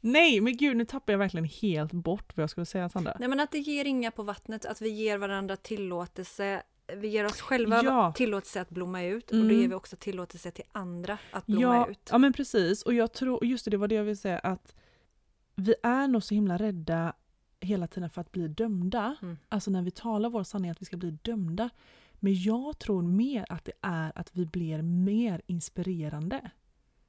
Nej 0.00 0.40
men 0.40 0.56
gud, 0.56 0.76
nu 0.76 0.84
tappar 0.84 1.12
jag 1.12 1.18
verkligen 1.18 1.44
helt 1.44 1.92
bort 1.92 2.36
vad 2.36 2.42
jag 2.42 2.50
skulle 2.50 2.66
säga 2.66 2.88
Sandra. 2.88 3.16
Nej 3.20 3.28
men 3.28 3.40
att 3.40 3.50
det 3.50 3.58
ger 3.58 3.84
ringar 3.84 4.10
på 4.10 4.22
vattnet, 4.22 4.64
att 4.64 4.80
vi 4.80 4.88
ger 4.88 5.18
varandra 5.18 5.56
tillåtelse. 5.56 6.62
Vi 6.96 7.08
ger 7.08 7.24
oss 7.24 7.40
själva 7.40 7.82
Ja. 7.84 8.12
tillåtelse 8.12 8.60
att 8.60 8.70
blomma 8.70 9.02
ut 9.02 9.30
och 9.30 9.36
Mm. 9.36 9.48
då 9.48 9.54
ger 9.54 9.68
vi 9.68 9.74
också 9.74 9.96
tillåtelse 9.96 10.50
till 10.50 10.64
andra 10.72 11.18
att 11.30 11.46
blomma 11.46 11.62
Ja, 11.62 11.88
ut. 11.90 12.08
ja 12.12 12.18
men 12.18 12.32
precis, 12.32 12.82
och 12.82 12.94
jag 12.94 13.12
tror, 13.12 13.44
just 13.44 13.64
det, 13.64 13.70
det 13.70 13.76
var 13.76 13.88
det 13.88 13.94
jag 13.94 14.04
ville 14.04 14.16
säga 14.16 14.38
att 14.38 14.74
vi 15.54 15.74
är 15.82 16.08
nog 16.08 16.22
så 16.22 16.34
himla 16.34 16.56
rädda 16.56 17.12
hela 17.60 17.86
tiden 17.86 18.10
för 18.10 18.20
att 18.20 18.32
bli 18.32 18.48
dömda. 18.48 19.16
Mm. 19.22 19.38
Alltså 19.48 19.70
när 19.70 19.82
vi 19.82 19.90
talar 19.90 20.30
vår 20.30 20.44
sanning 20.44 20.70
att 20.70 20.80
vi 20.82 20.84
ska 20.86 20.96
bli 20.96 21.10
dömda. 21.10 21.70
Men 22.14 22.34
jag 22.42 22.78
tror 22.78 23.02
mer 23.02 23.44
att 23.48 23.64
det 23.64 23.72
är 23.82 24.12
att 24.18 24.30
vi 24.36 24.46
blir 24.46 24.82
mer 24.82 25.42
inspirerande. 25.46 26.50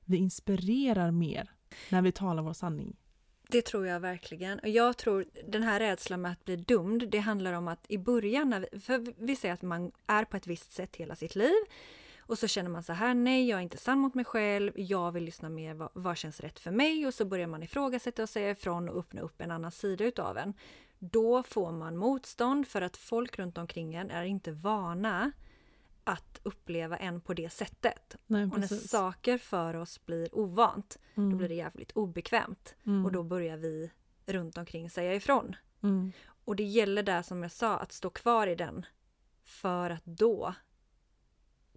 Vi 0.06 0.18
inspirerar 0.18 1.12
mer 1.12 1.52
när 1.90 2.02
vi 2.02 2.12
talar 2.12 2.44
vår 2.44 2.54
sanning. 2.54 2.96
Det 3.50 3.62
tror 3.62 3.88
jag 3.88 4.00
verkligen. 4.00 4.60
Och 4.60 4.70
jag 4.70 4.98
tror 4.98 5.26
den 5.48 5.64
här 5.64 5.80
rädslan 5.80 6.22
med 6.22 6.32
att 6.32 6.46
bli 6.46 6.56
dömd, 6.56 7.10
det 7.10 7.20
handlar 7.20 7.54
om 7.54 7.68
att 7.68 7.86
i 7.90 7.98
början, 7.98 8.50
när 8.50 8.60
vi, 8.60 8.80
för 8.80 9.14
vi 9.18 9.36
säger 9.36 9.54
att 9.54 9.62
man 9.62 9.92
är 10.08 10.26
på 10.26 10.38
ett 10.38 10.48
visst 10.48 10.72
sätt 10.72 10.96
hela 10.96 11.16
sitt 11.16 11.36
liv 11.36 11.56
och 12.28 12.40
så 12.40 12.48
känner 12.48 12.70
man 12.70 12.84
så 12.84 12.94
här, 12.94 13.14
nej 13.14 13.50
jag 13.50 13.58
är 13.58 13.64
inte 13.64 13.78
sann 13.78 14.00
mot 14.00 14.14
mig 14.14 14.26
själv, 14.26 14.72
jag 14.76 15.12
vill 15.12 15.24
lyssna 15.24 15.50
mer, 15.50 15.74
vad, 15.74 15.90
vad 15.94 16.18
känns 16.18 16.40
rätt 16.40 16.60
för 16.60 16.72
mig? 16.72 17.08
Och 17.08 17.14
så 17.14 17.26
börjar 17.26 17.48
man 17.48 17.64
ifrågasätta 17.64 18.24
och 18.24 18.30
säga 18.30 18.52
ifrån 18.52 18.90
och 18.90 19.00
öppna 19.00 19.22
upp 19.22 19.42
en 19.42 19.52
annan 19.52 19.72
sida 19.72 20.06
utav 20.06 20.38
en. 20.38 20.54
Då 21.00 21.44
får 21.44 21.72
man 21.72 21.98
motstånd 21.98 22.68
för 22.68 22.82
att 22.82 22.98
folk 22.98 23.40
runt 23.40 23.58
omkring 23.58 23.96
en 23.96 24.12
är 24.12 24.24
inte 24.24 24.52
vana 24.52 25.32
att 26.08 26.40
uppleva 26.44 26.98
en 26.98 27.22
på 27.22 27.34
det 27.34 27.50
sättet. 27.50 28.16
Nej, 28.28 28.44
Och 28.44 28.60
när 28.60 28.68
saker 28.68 29.38
för 29.38 29.74
oss 29.76 30.06
blir 30.06 30.36
ovant, 30.36 31.00
Mm. 31.16 31.30
då 31.30 31.38
blir 31.38 31.50
det 31.50 31.56
jävligt 31.56 31.92
obekvämt. 31.92 32.76
Mm. 32.86 33.06
Och 33.06 33.12
då 33.12 33.24
börjar 33.24 33.58
vi 33.58 33.92
runt 34.26 34.58
omkring 34.58 34.90
säga 34.90 35.14
ifrån. 35.14 35.56
Mm. 35.84 36.12
Och 36.46 36.56
det 36.56 36.64
gäller 36.64 37.04
där 37.04 37.22
som 37.22 37.42
jag 37.44 37.52
sa, 37.52 37.78
att 37.78 37.92
stå 37.92 38.10
kvar 38.10 38.48
i 38.48 38.56
den. 38.56 38.86
För 39.44 39.90
att 39.90 40.06
då 40.06 40.54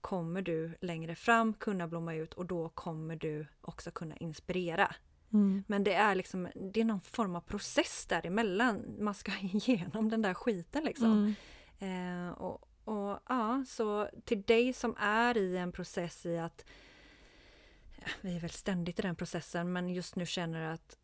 kommer 0.00 0.42
du 0.42 0.74
längre 0.80 1.14
fram 1.14 1.54
kunna 1.54 1.88
blomma 1.88 2.14
ut 2.14 2.34
och 2.34 2.46
då 2.46 2.68
kommer 2.68 3.16
du 3.16 3.46
också 3.60 3.90
kunna 3.90 4.16
inspirera. 4.16 4.94
Mm. 5.32 5.64
Men 5.66 5.84
det 5.84 5.94
är 5.94 6.14
liksom, 6.14 6.48
det 6.72 6.80
är 6.80 6.84
någon 6.84 7.00
form 7.00 7.36
av 7.36 7.40
process 7.40 8.06
däremellan. 8.08 8.96
Man 8.98 9.14
ska 9.14 9.32
igenom 9.40 10.08
den 10.08 10.22
där 10.22 10.34
skiten 10.34 10.84
liksom. 10.84 11.34
Mm. 11.78 12.26
Eh, 12.28 12.32
och, 12.32 12.68
och 12.90 13.18
ja, 13.28 13.64
så 13.66 14.08
till 14.24 14.42
dig 14.42 14.72
som 14.72 14.96
är 14.98 15.36
i 15.36 15.56
en 15.56 15.72
process 15.72 16.26
i 16.26 16.38
att 16.38 16.64
ja, 17.96 18.06
vi 18.20 18.36
är 18.36 18.40
väl 18.40 18.50
ständigt 18.50 18.98
i 18.98 19.02
den 19.02 19.16
processen, 19.16 19.72
men 19.72 19.88
just 19.88 20.16
nu 20.16 20.26
känner 20.26 20.74
att 20.74 20.98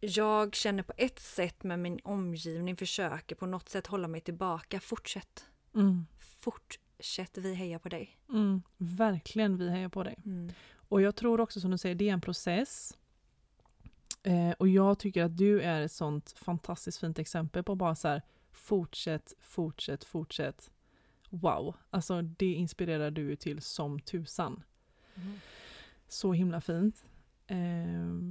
jag 0.00 0.54
känner 0.54 0.82
på 0.82 0.92
ett 0.96 1.18
sätt 1.18 1.62
men 1.62 1.82
min 1.82 2.00
omgivning 2.04 2.76
försöker 2.76 3.36
på 3.36 3.46
något 3.46 3.68
sätt 3.68 3.86
hålla 3.86 4.08
mig 4.08 4.20
tillbaka. 4.20 4.80
Fortsätt. 4.80 5.46
Mm. 5.74 6.06
Fortsätt, 6.18 7.38
vi 7.38 7.54
hejar 7.54 7.78
på 7.78 7.88
dig. 7.88 8.18
Mm. 8.28 8.62
Verkligen, 8.76 9.56
vi 9.56 9.70
hejar 9.70 9.88
på 9.88 10.02
dig. 10.02 10.16
Mm. 10.24 10.52
Och 10.72 11.02
jag 11.02 11.16
tror 11.16 11.40
också 11.40 11.60
som 11.60 11.70
du 11.70 11.78
säger, 11.78 11.94
det 11.94 12.08
är 12.08 12.12
en 12.12 12.20
process. 12.20 12.98
Eh, 14.22 14.50
och 14.50 14.68
jag 14.68 14.98
tycker 14.98 15.24
att 15.24 15.36
du 15.36 15.60
är 15.60 15.80
ett 15.80 15.92
sånt 15.92 16.34
fantastiskt 16.36 16.98
fint 16.98 17.18
exempel 17.18 17.62
på 17.62 17.74
bara 17.74 17.94
så 17.94 18.08
här 18.08 18.22
fortsätt, 18.52 19.34
fortsätt, 19.40 20.04
fortsätt. 20.04 20.70
Wow, 21.30 21.74
alltså 21.90 22.22
det 22.22 22.52
inspirerar 22.52 23.10
du 23.10 23.36
till 23.36 23.60
som 23.62 24.00
tusan. 24.00 24.62
Så 26.08 26.32
himla 26.32 26.60
fint. 26.60 27.04
Eh, 27.46 27.56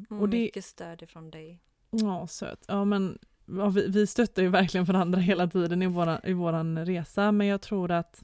Och 0.10 0.22
och 0.22 0.29
det, 0.29 0.38
mycket 0.38 0.65
stöd 0.65 1.01
ifrån 1.01 1.32
dig. 1.32 1.60
ja 1.89 2.27
söt. 2.27 2.65
Ja 2.68 2.86
men 2.86 3.20
ja, 3.46 3.70
vi, 3.70 3.88
vi 3.88 4.08
stöttar 4.08 4.41
ju 4.41 4.50
verkligen 4.50 4.86
varandra 4.86 5.20
hela 5.29 5.48
tiden 5.48 5.82
i 5.82 5.88
våran, 5.88 6.22
i 6.24 6.34
våran 6.34 6.86
resa 6.86 7.32
men 7.32 7.48
jag 7.48 7.62
tror 7.62 7.91
att 7.91 8.24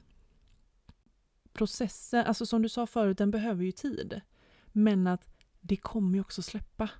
processen, 1.52 2.24
alltså 2.26 2.46
som 2.46 2.62
du 2.62 2.68
sa 2.68 2.86
förut, 2.86 3.18
den 3.18 3.30
behöver 3.30 3.64
ju 3.64 3.72
tid. 3.72 4.20
Men 4.66 5.06
att 5.06 5.28
det 5.60 5.76
kommer 5.76 6.14
ju 6.14 6.20
också 6.20 6.42
släppa. 6.42 6.90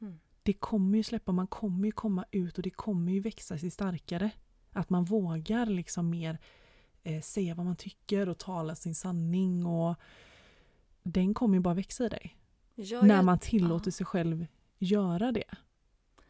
Mm. 0.00 0.18
Det 0.42 0.52
kommer 0.52 0.96
ju 0.98 1.02
släppa, 1.04 1.32
man 1.32 1.46
kommer 1.46 1.86
ju 1.86 1.92
komma 1.92 2.24
ut 2.30 2.56
och 2.56 2.62
det 2.62 2.70
kommer 2.70 3.12
ju 3.12 3.20
växa 3.20 3.58
sig 3.58 3.70
starkare. 3.70 4.30
Att 4.72 4.90
man 4.90 5.04
vågar 5.04 5.66
liksom 5.66 6.10
mer 6.10 6.38
eh, 7.08 7.20
säga 7.20 7.54
vad 7.54 7.66
man 7.66 7.76
tycker 7.76 8.28
och 8.28 8.38
tala 8.38 8.74
sin 8.74 8.94
sanning 8.94 9.66
och 9.66 9.96
den 11.02 11.34
kommer 11.34 11.54
ju 11.54 11.60
bara 11.60 11.74
växa 11.74 12.06
i 12.06 12.08
dig. 12.08 12.36
Ja, 12.74 13.02
när 13.02 13.14
jag- 13.14 13.24
man 13.24 13.38
tillåter 13.38 13.86
ja. 13.88 13.92
sig 13.92 14.06
själv 14.06 14.46
göra 14.78 15.32
det. 15.32 15.44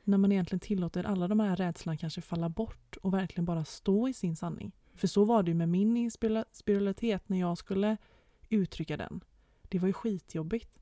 När 0.05 0.19
man 0.19 0.33
egentligen 0.33 0.61
tillåter 0.61 1.05
alla 1.05 1.29
de 1.29 1.41
här 1.41 1.57
rädslorna 1.57 1.97
kanske 1.97 2.21
falla 2.21 2.49
bort 2.49 2.97
och 3.03 3.15
verkligen 3.15 3.45
bara 3.45 3.65
stå 3.65 4.09
i 4.09 4.13
sin 4.13 4.37
sanning. 4.37 4.73
För 4.95 5.07
så 5.07 5.25
var 5.25 5.43
det 5.43 5.51
ju 5.51 5.55
med 5.55 5.69
min 5.69 6.11
spiritualitet 6.11 7.29
när 7.29 7.41
jag 7.41 7.59
skulle 7.59 7.97
uttrycka 8.49 8.97
den. 8.97 9.21
Det 9.63 9.79
var 9.79 9.87
ju 9.87 9.93
skitjobbigt. 9.93 10.79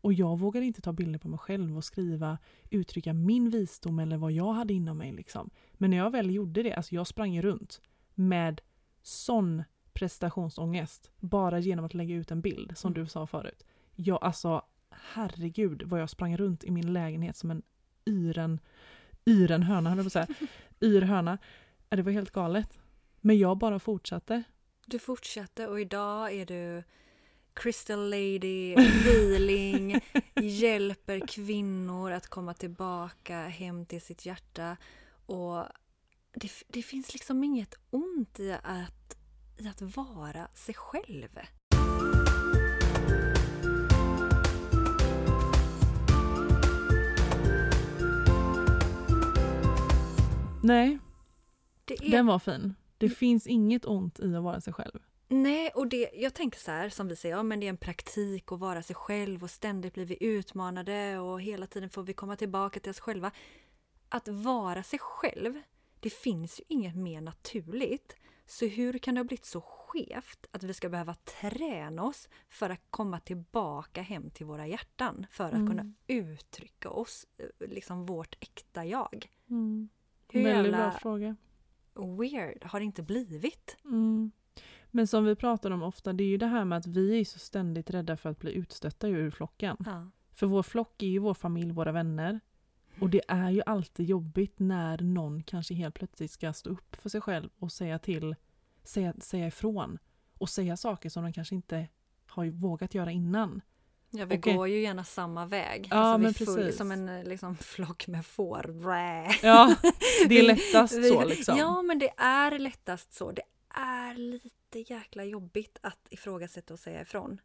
Och 0.00 0.12
jag 0.12 0.38
vågade 0.38 0.66
inte 0.66 0.80
ta 0.80 0.92
bilder 0.92 1.18
på 1.18 1.28
mig 1.28 1.38
själv 1.38 1.76
och 1.76 1.84
skriva, 1.84 2.38
uttrycka 2.70 3.12
min 3.12 3.50
visdom 3.50 3.98
eller 3.98 4.16
vad 4.16 4.32
jag 4.32 4.52
hade 4.52 4.74
inom 4.74 4.98
mig. 4.98 5.12
Liksom. 5.12 5.50
Men 5.72 5.90
när 5.90 5.96
jag 5.96 6.10
väl 6.10 6.30
gjorde 6.30 6.62
det, 6.62 6.72
alltså 6.74 6.94
jag 6.94 7.06
sprang 7.06 7.34
ju 7.34 7.42
runt 7.42 7.80
med 8.14 8.60
sån 9.02 9.62
prestationsångest 9.92 11.10
bara 11.20 11.58
genom 11.58 11.84
att 11.84 11.94
lägga 11.94 12.14
ut 12.14 12.30
en 12.30 12.40
bild, 12.40 12.78
som 12.78 12.92
Mm. 12.92 13.02
du 13.04 13.08
sa 13.10 13.26
förut. 13.26 13.64
Jag, 13.96 14.18
alltså, 14.24 14.62
herregud 14.90 15.82
vad 15.82 16.00
jag 16.00 16.10
sprang 16.10 16.36
runt 16.36 16.64
i 16.64 16.70
min 16.70 16.92
lägenhet 16.92 17.36
som 17.36 17.50
en 17.50 17.62
yren, 18.06 18.60
yren 19.26 19.62
höna, 19.62 19.90
höll 19.90 19.98
jag 19.98 20.04
på 20.12 20.18
att 20.18 20.26
säga. 20.28 20.36
Yr 20.80 21.02
höna. 21.02 21.38
Det 21.88 22.02
var 22.02 22.12
helt 22.12 22.30
galet. 22.30 22.78
Men 23.20 23.38
jag 23.38 23.58
bara 23.58 23.78
fortsatte. 23.78 24.42
Du 24.86 24.98
fortsatte 24.98 25.66
och 25.66 25.80
idag 25.80 26.32
är 26.32 26.46
du 26.46 26.82
Crystal 27.54 28.10
Lady, 28.10 28.76
healing, 28.76 30.00
hjälper 30.40 31.26
kvinnor 31.26 32.10
att 32.12 32.26
komma 32.26 32.54
tillbaka 32.54 33.38
hem 33.48 33.86
till 33.86 34.00
sitt 34.00 34.26
hjärta. 34.26 34.76
Och 35.26 35.64
det, 36.32 36.50
det 36.68 36.82
finns 36.82 37.12
liksom 37.12 37.44
inget 37.44 37.74
ont 37.90 38.40
i 38.40 38.52
att, 38.62 39.16
i 39.58 39.68
att 39.68 39.82
vara 39.96 40.48
sig 40.54 40.74
själv. 40.74 41.38
Nej, 50.62 50.98
Det 51.84 51.94
är, 51.94 52.10
den 52.10 52.26
var 52.26 52.38
fin. 52.38 52.74
Det 52.98 53.08
finns 53.08 53.46
inget 53.46 53.84
ont 53.84 54.20
i 54.20 54.36
att 54.36 54.42
vara 54.42 54.60
sig 54.60 54.72
själv. 54.72 55.00
Nej, 55.28 55.70
och 55.74 55.86
det, 55.86 56.10
jag 56.14 56.34
tänker 56.34 56.58
så 56.58 56.70
här 56.70 56.88
som 56.88 57.08
vi 57.08 57.16
säger, 57.16 57.36
ja, 57.36 57.42
men 57.42 57.60
det 57.60 57.66
är 57.66 57.70
en 57.70 57.76
praktik 57.76 58.52
att 58.52 58.58
vara 58.58 58.82
sig 58.82 58.96
själv 58.96 59.42
och 59.42 59.50
ständigt 59.50 59.94
blir 59.94 60.04
vi 60.04 60.16
utmanade 60.20 61.18
och 61.18 61.40
hela 61.40 61.66
tiden 61.66 61.90
får 61.90 62.02
vi 62.02 62.12
komma 62.12 62.36
tillbaka 62.36 62.80
till 62.80 62.90
oss 62.90 63.00
själva. 63.00 63.30
Att 64.08 64.28
vara 64.28 64.82
sig 64.82 64.98
själv, 64.98 65.62
det 66.00 66.10
finns 66.12 66.60
ju 66.60 66.64
inget 66.68 66.96
mer 66.96 67.20
naturligt. 67.20 68.16
Så 68.46 68.66
hur 68.66 68.98
kan 68.98 69.14
det 69.14 69.18
ha 69.20 69.24
blivit 69.24 69.44
så 69.44 69.60
skevt 69.60 70.46
att 70.50 70.62
vi 70.62 70.74
ska 70.74 70.88
behöva 70.88 71.14
träna 71.14 72.02
oss 72.02 72.28
för 72.48 72.70
att 72.70 72.80
komma 72.90 73.20
tillbaka 73.20 74.02
hem 74.02 74.30
till 74.30 74.46
våra 74.46 74.66
hjärtan? 74.66 75.26
För 75.30 75.44
att 75.44 75.52
Mm. 75.52 75.66
kunna 75.68 75.92
uttrycka 76.06 76.90
oss, 76.90 77.26
eh, 77.38 77.68
liksom 77.68 78.06
vårt 78.06 78.36
äkta 78.40 78.84
jag. 78.84 79.26
Mm. 79.50 79.88
Hur 80.28 80.44
Väldigt 80.44 80.72
bra 80.72 80.90
fråga. 80.90 81.36
weird 81.94 82.64
har 82.64 82.80
det 82.80 82.84
inte 82.86 83.02
blivit? 83.02 83.76
Mm. 83.84 84.30
Men 84.90 85.06
som 85.06 85.24
vi 85.24 85.36
pratar 85.36 85.70
om 85.70 85.82
ofta, 85.82 86.12
det 86.12 86.24
är 86.24 86.28
ju 86.28 86.36
det 86.36 86.46
här 86.46 86.64
med 86.64 86.78
att 86.78 86.86
vi 86.86 87.20
är 87.20 87.24
så 87.24 87.38
ständigt 87.38 87.90
rädda 87.90 88.16
för 88.16 88.30
att 88.30 88.38
bli 88.38 88.52
utstötta 88.52 89.08
ur 89.08 89.30
flocken. 89.30 89.76
Ja. 89.86 90.10
För 90.32 90.46
vår 90.46 90.62
flock 90.62 91.02
är 91.02 91.06
ju 91.06 91.18
vår 91.18 91.34
familj, 91.34 91.72
våra 91.72 91.92
vänner. 91.92 92.40
Och 93.00 93.10
det 93.10 93.20
är 93.28 93.50
ju 93.50 93.62
alltid 93.66 94.06
jobbigt 94.06 94.58
när 94.58 94.98
någon 94.98 95.42
kanske 95.42 95.74
helt 95.74 95.94
plötsligt 95.94 96.30
ska 96.30 96.52
stå 96.52 96.70
upp 96.70 96.96
för 96.96 97.08
sig 97.08 97.20
själv 97.20 97.50
och 97.58 97.72
säga 97.72 97.98
till, 97.98 98.34
säga, 98.84 99.14
säga 99.20 99.46
ifrån. 99.46 99.98
Och 100.38 100.48
säga 100.48 100.76
saker 100.76 101.08
som 101.08 101.22
de 101.24 101.32
kanske 101.32 101.54
inte 101.54 101.88
har 102.26 102.46
vågat 102.46 102.94
göra 102.94 103.10
innan. 103.10 103.60
Ja, 104.10 104.24
vi 104.24 104.38
Okej. 104.38 104.54
går 104.54 104.68
ju 104.68 104.80
gärna 104.82 105.04
samma 105.04 105.46
väg. 105.46 105.88
Ja, 105.90 105.96
alltså, 105.96 106.18
vi 106.18 106.24
men 106.24 106.34
full- 106.34 106.56
precis. 106.64 106.78
Som 106.78 106.92
en 106.92 107.08
eh, 107.08 107.24
liksom, 107.24 107.56
flock 107.56 108.06
med 108.06 108.26
får. 108.26 108.74
Ja, 109.42 109.74
det 110.28 110.38
är 110.38 110.42
lättast 110.46 110.94
vi- 110.94 111.08
så 111.08 111.24
liksom. 111.24 111.58
Ja, 111.58 111.82
men 111.82 111.98
det 111.98 112.10
är 112.16 112.58
lättast 112.58 113.12
så. 113.12 113.32
Det 113.32 113.42
är 113.74 114.14
lite 114.14 114.92
jäkla 114.92 115.24
jobbigt 115.24 115.78
att 115.82 115.98
ifrågasätta 116.10 116.74
och 116.74 116.80
säga 116.80 117.00
ifrån. 117.02 117.40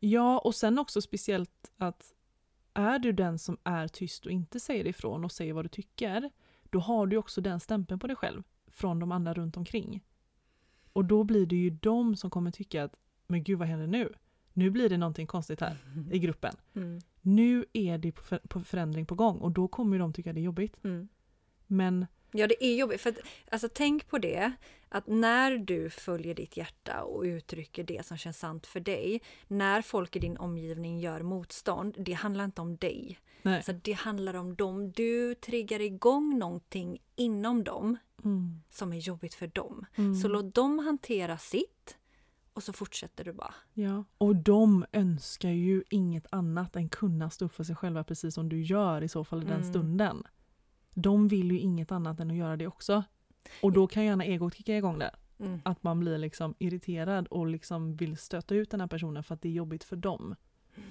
Ja, 0.00 0.38
och 0.38 0.54
sen 0.54 0.78
också 0.78 1.00
speciellt 1.02 1.70
att 1.78 2.12
är 2.74 2.98
du 2.98 3.12
den 3.12 3.38
som 3.38 3.58
är 3.64 3.88
tyst 3.88 4.26
och 4.26 4.32
inte 4.32 4.60
säger 4.60 4.86
ifrån 4.86 5.24
och 5.24 5.32
säger 5.32 5.52
vad 5.52 5.64
du 5.64 5.68
tycker, 5.68 6.30
då 6.70 6.78
har 6.78 7.06
du 7.06 7.16
också 7.16 7.40
den 7.40 7.60
stämpeln 7.60 8.00
på 8.00 8.06
dig 8.06 8.16
själv 8.16 8.42
från 8.66 8.98
de 8.98 9.12
andra 9.12 9.34
runt 9.34 9.56
omkring. 9.56 10.04
Och 10.92 11.04
då 11.04 11.24
blir 11.24 11.46
det 11.46 11.56
ju 11.56 11.70
de 11.70 12.16
som 12.16 12.30
kommer 12.30 12.50
tycka 12.50 12.84
att 12.84 12.94
men 13.26 13.44
gud 13.44 13.58
vad 13.58 13.68
händer 13.68 13.86
nu? 13.86 14.12
Nu 14.52 14.70
blir 14.70 14.88
det 14.88 14.96
någonting 14.96 15.26
konstigt 15.26 15.60
här 15.60 15.76
i 16.12 16.18
gruppen. 16.18 16.54
Mm. 16.74 16.98
Nu 17.20 17.64
är 17.72 17.98
det 17.98 18.12
på 18.12 18.22
för- 18.22 18.38
på 18.48 18.60
förändring 18.60 19.06
på 19.06 19.14
gång 19.14 19.38
och 19.38 19.50
då 19.50 19.68
kommer 19.68 19.98
de 19.98 20.12
tycka 20.12 20.32
det 20.32 20.40
är 20.40 20.42
jobbigt. 20.42 20.84
Mm. 20.84 21.08
Men 21.66 22.06
Ja, 22.32 22.46
det 22.46 22.64
är 22.64 22.74
jobbigt. 22.76 23.00
För 23.00 23.10
att, 23.10 23.18
alltså, 23.50 23.68
tänk 23.74 24.08
på 24.08 24.18
det, 24.18 24.52
att 24.88 25.06
när 25.06 25.58
du 25.58 25.90
följer 25.90 26.34
ditt 26.34 26.56
hjärta 26.56 27.02
och 27.02 27.22
uttrycker 27.22 27.84
det 27.84 28.06
som 28.06 28.16
känns 28.16 28.38
sant 28.38 28.66
för 28.66 28.80
dig, 28.80 29.22
när 29.48 29.82
folk 29.82 30.16
i 30.16 30.18
din 30.18 30.36
omgivning 30.36 30.98
gör 31.00 31.22
motstånd, 31.22 31.94
det 31.98 32.12
handlar 32.12 32.44
inte 32.44 32.60
om 32.60 32.76
dig. 32.76 33.18
Nej. 33.42 33.56
Alltså, 33.56 33.72
det 33.72 33.92
handlar 33.92 34.34
om 34.34 34.54
dem. 34.54 34.92
Du 34.92 35.34
triggar 35.34 35.80
igång 35.80 36.38
någonting 36.38 36.98
inom 37.16 37.64
dem 37.64 37.96
Mm. 38.24 38.62
som 38.70 38.92
är 38.92 38.96
jobbigt 38.98 39.34
för 39.34 39.46
dem. 39.46 39.86
Mm. 39.96 40.14
Så 40.14 40.28
låt 40.28 40.54
dem 40.54 40.78
hantera 40.78 41.38
sitt 41.38 41.96
och 42.52 42.62
så 42.62 42.72
fortsätter 42.72 43.24
du 43.24 43.32
bara. 43.32 43.54
Ja, 43.74 44.04
och 44.18 44.36
de 44.36 44.84
önskar 44.92 45.48
ju 45.50 45.82
inget 45.90 46.26
annat 46.30 46.76
än 46.76 46.88
kunna 46.88 47.30
stå 47.30 47.44
upp 47.44 47.52
för 47.54 47.64
sig 47.64 47.76
själva 47.76 48.04
precis 48.04 48.34
som 48.34 48.48
du 48.48 48.62
gör 48.62 49.02
i 49.02 49.08
så 49.08 49.24
fall 49.24 49.42
i 49.42 49.44
den 49.46 49.56
Mm. 49.60 49.68
stunden. 49.68 50.22
De 50.94 51.28
vill 51.28 51.50
ju 51.50 51.58
inget 51.58 51.92
annat 51.92 52.20
än 52.20 52.30
att 52.30 52.36
göra 52.36 52.56
det 52.56 52.66
också. 52.66 53.04
Och 53.62 53.72
då 53.72 53.86
kan 53.86 54.04
gärna 54.04 54.24
egot 54.24 54.54
kicka 54.54 54.76
igång 54.76 54.98
där. 54.98 55.14
Mm. 55.38 55.60
Att 55.64 55.82
man 55.82 56.00
blir 56.00 56.18
liksom 56.18 56.54
irriterad 56.58 57.26
och 57.26 57.46
liksom 57.46 57.96
vill 57.96 58.16
stöta 58.16 58.54
ut 58.54 58.70
den 58.70 58.80
här 58.80 58.88
personen 58.88 59.22
för 59.22 59.34
att 59.34 59.42
det 59.42 59.48
är 59.48 59.52
jobbigt 59.52 59.84
för 59.84 59.96
dem. 59.96 60.34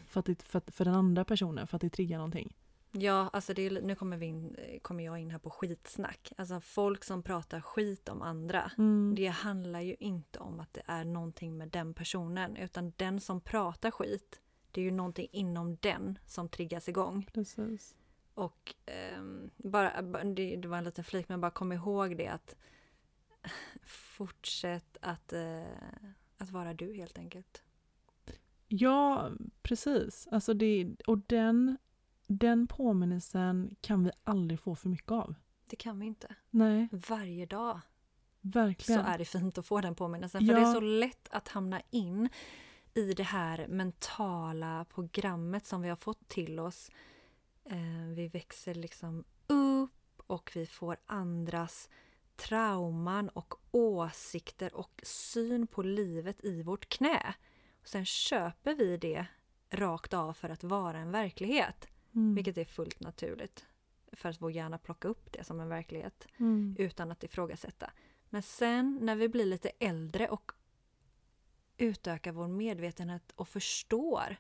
För, 0.08 0.20
att 0.20 0.26
det, 0.26 0.42
för, 0.42 0.62
för 0.68 0.86
den 0.86 0.94
andra 0.94 1.26
personen, 1.26 1.68
för 1.68 1.76
att 1.76 1.82
det 1.82 1.90
triggar 1.90 2.18
någonting. 2.18 2.56
Ja, 2.92 3.30
alltså 3.34 3.54
det 3.54 3.70
nu 3.70 3.96
kommer, 3.96 4.18
vi 4.18 4.26
in, 4.26 4.56
kommer 4.82 5.04
jag 5.04 5.20
in 5.20 5.32
här 5.32 5.40
på 5.40 5.50
skitsnack. 5.50 6.32
Alltså 6.38 6.60
folk 6.60 7.04
som 7.04 7.24
pratar 7.24 7.62
skit 7.62 8.10
om 8.10 8.22
andra. 8.22 8.72
Mm. 8.78 9.14
Det 9.16 9.28
handlar 9.28 9.82
ju 9.82 9.96
inte 10.00 10.40
om 10.40 10.60
att 10.60 10.74
det 10.74 10.82
är 10.86 11.06
någonting 11.06 11.58
med 11.58 11.70
den 11.70 11.94
personen 11.94 12.56
utan 12.56 12.94
den 12.98 13.20
som 13.20 13.42
pratar 13.42 13.92
skit 13.92 14.42
det 14.72 14.82
är 14.82 14.86
ju 14.86 14.92
någonting 14.92 15.28
inom 15.32 15.78
den 15.82 16.20
som 16.26 16.50
triggas 16.50 16.90
igång. 16.90 17.30
Precis. 17.34 17.96
Och 18.40 18.76
ehm, 18.86 19.50
bara, 19.58 20.02
ba- 20.02 20.24
det, 20.24 20.56
det 20.56 20.68
var 20.68 20.78
en 20.78 20.84
liten 20.84 21.04
flik 21.04 21.30
men 21.30 21.42
bara 21.42 21.52
kom 21.52 21.72
ihåg 21.72 22.18
det 22.18 22.28
att 22.28 22.56
fortsätt 23.84 24.98
att, 25.02 25.34
eh, 25.34 25.64
att 26.38 26.50
vara 26.50 26.74
du 26.74 26.94
helt 26.94 27.18
enkelt. 27.18 27.64
Ja, 28.68 29.30
precis. 29.62 30.28
Alltså 30.32 30.54
det, 30.54 30.96
och 31.08 31.18
den, 31.18 31.78
den 32.28 32.68
påminnelsen 32.68 33.76
kan 33.82 34.04
vi 34.04 34.12
aldrig 34.24 34.60
få 34.60 34.76
för 34.76 34.90
mycket 34.90 35.12
av. 35.12 35.36
Det 35.68 35.76
kan 35.76 36.00
vi 36.00 36.06
inte. 36.06 36.36
Nej, 36.50 36.88
Varje 36.92 37.46
dag 37.46 37.80
verkligen. 38.42 39.04
så 39.04 39.10
är 39.10 39.18
det 39.18 39.26
fint 39.26 39.58
att 39.58 39.66
få 39.66 39.82
den 39.82 39.96
påminnelsen. 39.96 40.46
För 40.46 40.54
Ja. 40.54 40.60
det 40.60 40.66
är 40.66 40.74
så 40.74 40.80
lätt 40.80 41.28
att 41.32 41.48
hamna 41.48 41.82
in 41.90 42.30
i 42.94 43.14
det 43.14 43.24
här 43.24 43.68
mentala 43.68 44.86
programmet 44.90 45.66
som 45.66 45.82
vi 45.82 45.90
har 45.90 45.96
fått 45.96 46.28
till 46.28 46.60
oss. 46.60 46.92
Eh, 47.70 48.08
vi 48.16 48.28
växer 48.28 48.74
liksom 48.74 49.24
upp 49.48 50.22
och 50.28 50.52
vi 50.56 50.66
får 50.66 50.98
andras 51.06 51.90
trauman 52.36 53.30
och 53.30 53.54
åsikter 53.72 54.74
och 54.74 55.02
syn 55.04 55.68
på 55.68 55.82
livet 55.82 56.44
i 56.44 56.64
vårt 56.64 56.90
knä. 56.90 57.34
Och 57.82 57.88
sen 57.88 58.06
köper 58.06 58.76
vi 58.76 58.98
det 58.98 59.26
rakt 59.70 60.14
av 60.14 60.34
för 60.34 60.50
att 60.50 60.64
vara 60.64 60.98
en 60.98 61.12
verklighet. 61.12 61.88
Mm. 62.16 62.36
Vilket 62.36 62.58
är 62.58 62.66
fullt 62.66 63.00
naturligt. 63.00 63.66
För 64.12 64.30
att 64.30 64.42
vår 64.42 64.52
hjärna 64.52 64.78
plockar 64.78 65.10
upp 65.10 65.32
det 65.32 65.44
som 65.44 65.60
en 65.60 65.70
verklighet 65.70 66.28
Mm. 66.38 66.76
utan 66.80 67.12
att 67.12 67.24
ifrågasätta. 67.24 67.92
Men 68.30 68.42
sen 68.42 69.00
när 69.02 69.16
vi 69.16 69.30
blir 69.30 69.46
lite 69.46 69.70
äldre 69.80 70.30
och 70.30 70.52
utökar 71.78 72.32
vår 72.32 72.48
medvetenhet 72.48 73.32
och 73.36 73.48
förstår 73.48 74.36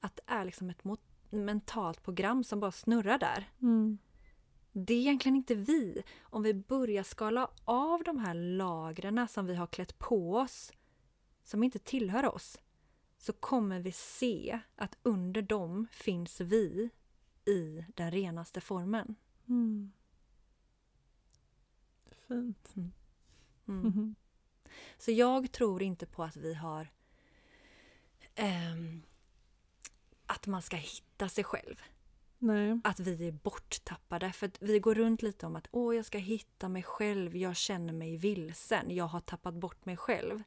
att 0.00 0.16
det 0.16 0.22
är 0.26 0.44
liksom 0.44 0.70
ett 0.70 0.84
mot- 0.84 1.09
mentalt 1.30 2.02
program 2.02 2.44
som 2.44 2.60
bara 2.60 2.72
snurrar 2.72 3.18
där. 3.18 3.50
Mm. 3.62 3.98
Det 4.72 4.94
är 4.94 4.98
egentligen 4.98 5.36
inte 5.36 5.54
vi. 5.54 6.02
Om 6.22 6.42
vi 6.42 6.54
börjar 6.54 7.02
skala 7.02 7.50
av 7.64 8.02
de 8.02 8.18
här 8.18 8.34
lagren 8.34 9.28
som 9.28 9.46
vi 9.46 9.54
har 9.54 9.66
klätt 9.66 9.98
på 9.98 10.36
oss, 10.36 10.72
som 11.42 11.62
inte 11.62 11.78
tillhör 11.78 12.34
oss, 12.34 12.58
så 13.18 13.32
kommer 13.32 13.80
vi 13.80 13.92
se 13.92 14.60
att 14.76 14.98
under 15.02 15.42
dem 15.42 15.86
finns 15.92 16.40
vi 16.40 16.90
i 17.44 17.84
den 17.94 18.10
renaste 18.10 18.60
formen. 18.60 19.14
Mm. 19.48 19.92
Fint. 22.10 22.74
Mm. 22.76 22.92
Mhm. 23.66 24.14
Så 24.98 25.10
jag 25.10 25.52
tror 25.52 25.82
inte 25.82 26.06
på 26.06 26.24
att 26.24 26.36
vi 26.36 26.54
har 26.54 26.88
ehm, 28.34 29.02
att 30.26 30.46
man 30.46 30.62
ska 30.62 30.76
hitta 30.76 31.09
sig 31.28 31.44
själv. 31.44 31.82
Nej. 32.38 32.80
Att 32.84 33.00
vi 33.00 33.28
är 33.28 33.32
borttappade. 33.32 34.32
För 34.32 34.46
att 34.46 34.56
vi 34.62 34.78
går 34.78 34.94
runt 34.94 35.22
lite 35.22 35.46
om 35.46 35.56
att 35.56 35.68
åh, 35.70 35.96
jag 35.96 36.04
ska 36.04 36.18
hitta 36.18 36.68
mig 36.68 36.82
själv, 36.82 37.36
jag 37.36 37.56
känner 37.56 37.92
mig 37.92 38.16
vilsen, 38.16 38.90
jag 38.90 39.04
har 39.04 39.20
tappat 39.20 39.54
bort 39.54 39.86
mig 39.86 39.96
själv. 39.96 40.42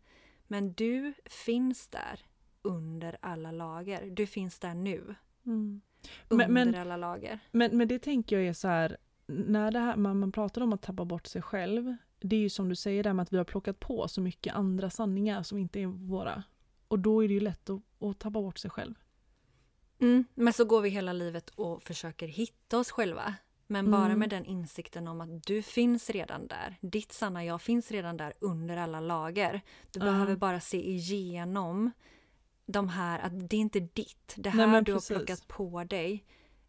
Men 0.48 0.74
du 0.74 1.14
finns 1.26 1.88
där 1.88 2.20
under 2.62 3.18
alla 3.22 3.52
lager. 3.52 4.10
Du 4.12 4.28
finns 4.28 4.60
där 4.60 4.74
nu, 4.74 5.16
Mm. 5.46 5.82
under 6.30 6.48
Men- 6.48 6.72
men- 6.72 6.82
alla 6.82 6.98
lager. 6.98 7.40
Men, 7.52 7.78
men 7.78 7.88
det 7.88 8.00
tänker 8.00 8.36
jag 8.40 8.48
är 8.48 8.54
så 8.54 8.68
här, 8.68 8.98
när 9.26 9.72
det 9.72 9.80
här, 9.80 9.96
man, 9.96 10.20
man 10.20 10.32
pratar 10.32 10.62
om 10.62 10.74
att 10.74 10.82
tappa 10.82 11.06
bort 11.06 11.28
sig 11.28 11.42
själv, 11.42 11.96
det 12.20 12.36
är 12.36 12.40
ju 12.40 12.50
som 12.50 12.70
du 12.70 12.76
säger 12.76 13.04
där 13.04 13.14
med 13.14 13.24
att 13.24 13.34
vi 13.34 13.38
har 13.38 13.44
plockat 13.46 13.80
på 13.80 14.08
så 14.08 14.22
mycket 14.22 14.56
andra 14.56 14.90
sanningar 14.90 15.44
som 15.44 15.58
inte 15.58 15.80
är 15.80 15.88
våra. 15.88 16.44
Och 16.88 17.00
då 17.00 17.24
är 17.24 17.28
det 17.28 17.34
ju 17.34 17.40
lätt 17.40 17.70
att, 17.70 17.82
att 18.00 18.20
tappa 18.20 18.42
bort 18.42 18.58
sig 18.58 18.72
själv. 18.72 18.96
Mm, 20.04 20.26
men 20.34 20.54
så 20.54 20.66
går 20.66 20.82
vi 20.82 20.90
hela 20.90 21.14
livet 21.14 21.50
och 21.50 21.84
försöker 21.84 22.28
hitta 22.28 22.78
oss 22.80 22.92
själva. 22.92 23.34
Men 23.68 23.92
bara 23.92 24.06
Mm. 24.06 24.20
med 24.20 24.30
den 24.30 24.46
insikten 24.46 25.08
om 25.08 25.22
att 25.22 25.44
du 25.44 25.62
finns 25.62 26.10
redan 26.10 26.48
där. 26.48 26.78
Ditt 26.82 27.12
sanna 27.12 27.46
jag 27.46 27.62
finns 27.62 27.92
redan 27.92 28.18
där 28.18 28.34
under 28.40 28.78
alla 28.78 29.00
lager. 29.00 29.62
Du 29.92 30.00
Ja. 30.00 30.06
behöver 30.06 30.36
bara 30.36 30.60
se 30.60 30.90
igenom 30.90 31.92
de 32.66 32.90
här, 32.90 33.20
att 33.20 33.50
det 33.50 33.56
är 33.56 33.60
inte 33.60 33.80
ditt. 33.80 34.34
Det 34.38 34.50
Nej, 34.50 34.66
här 34.66 34.68
men 34.68 34.84
du 34.84 34.94
har 34.94 35.16
plockat 35.16 35.48
på 35.48 35.84
dig. 35.84 36.26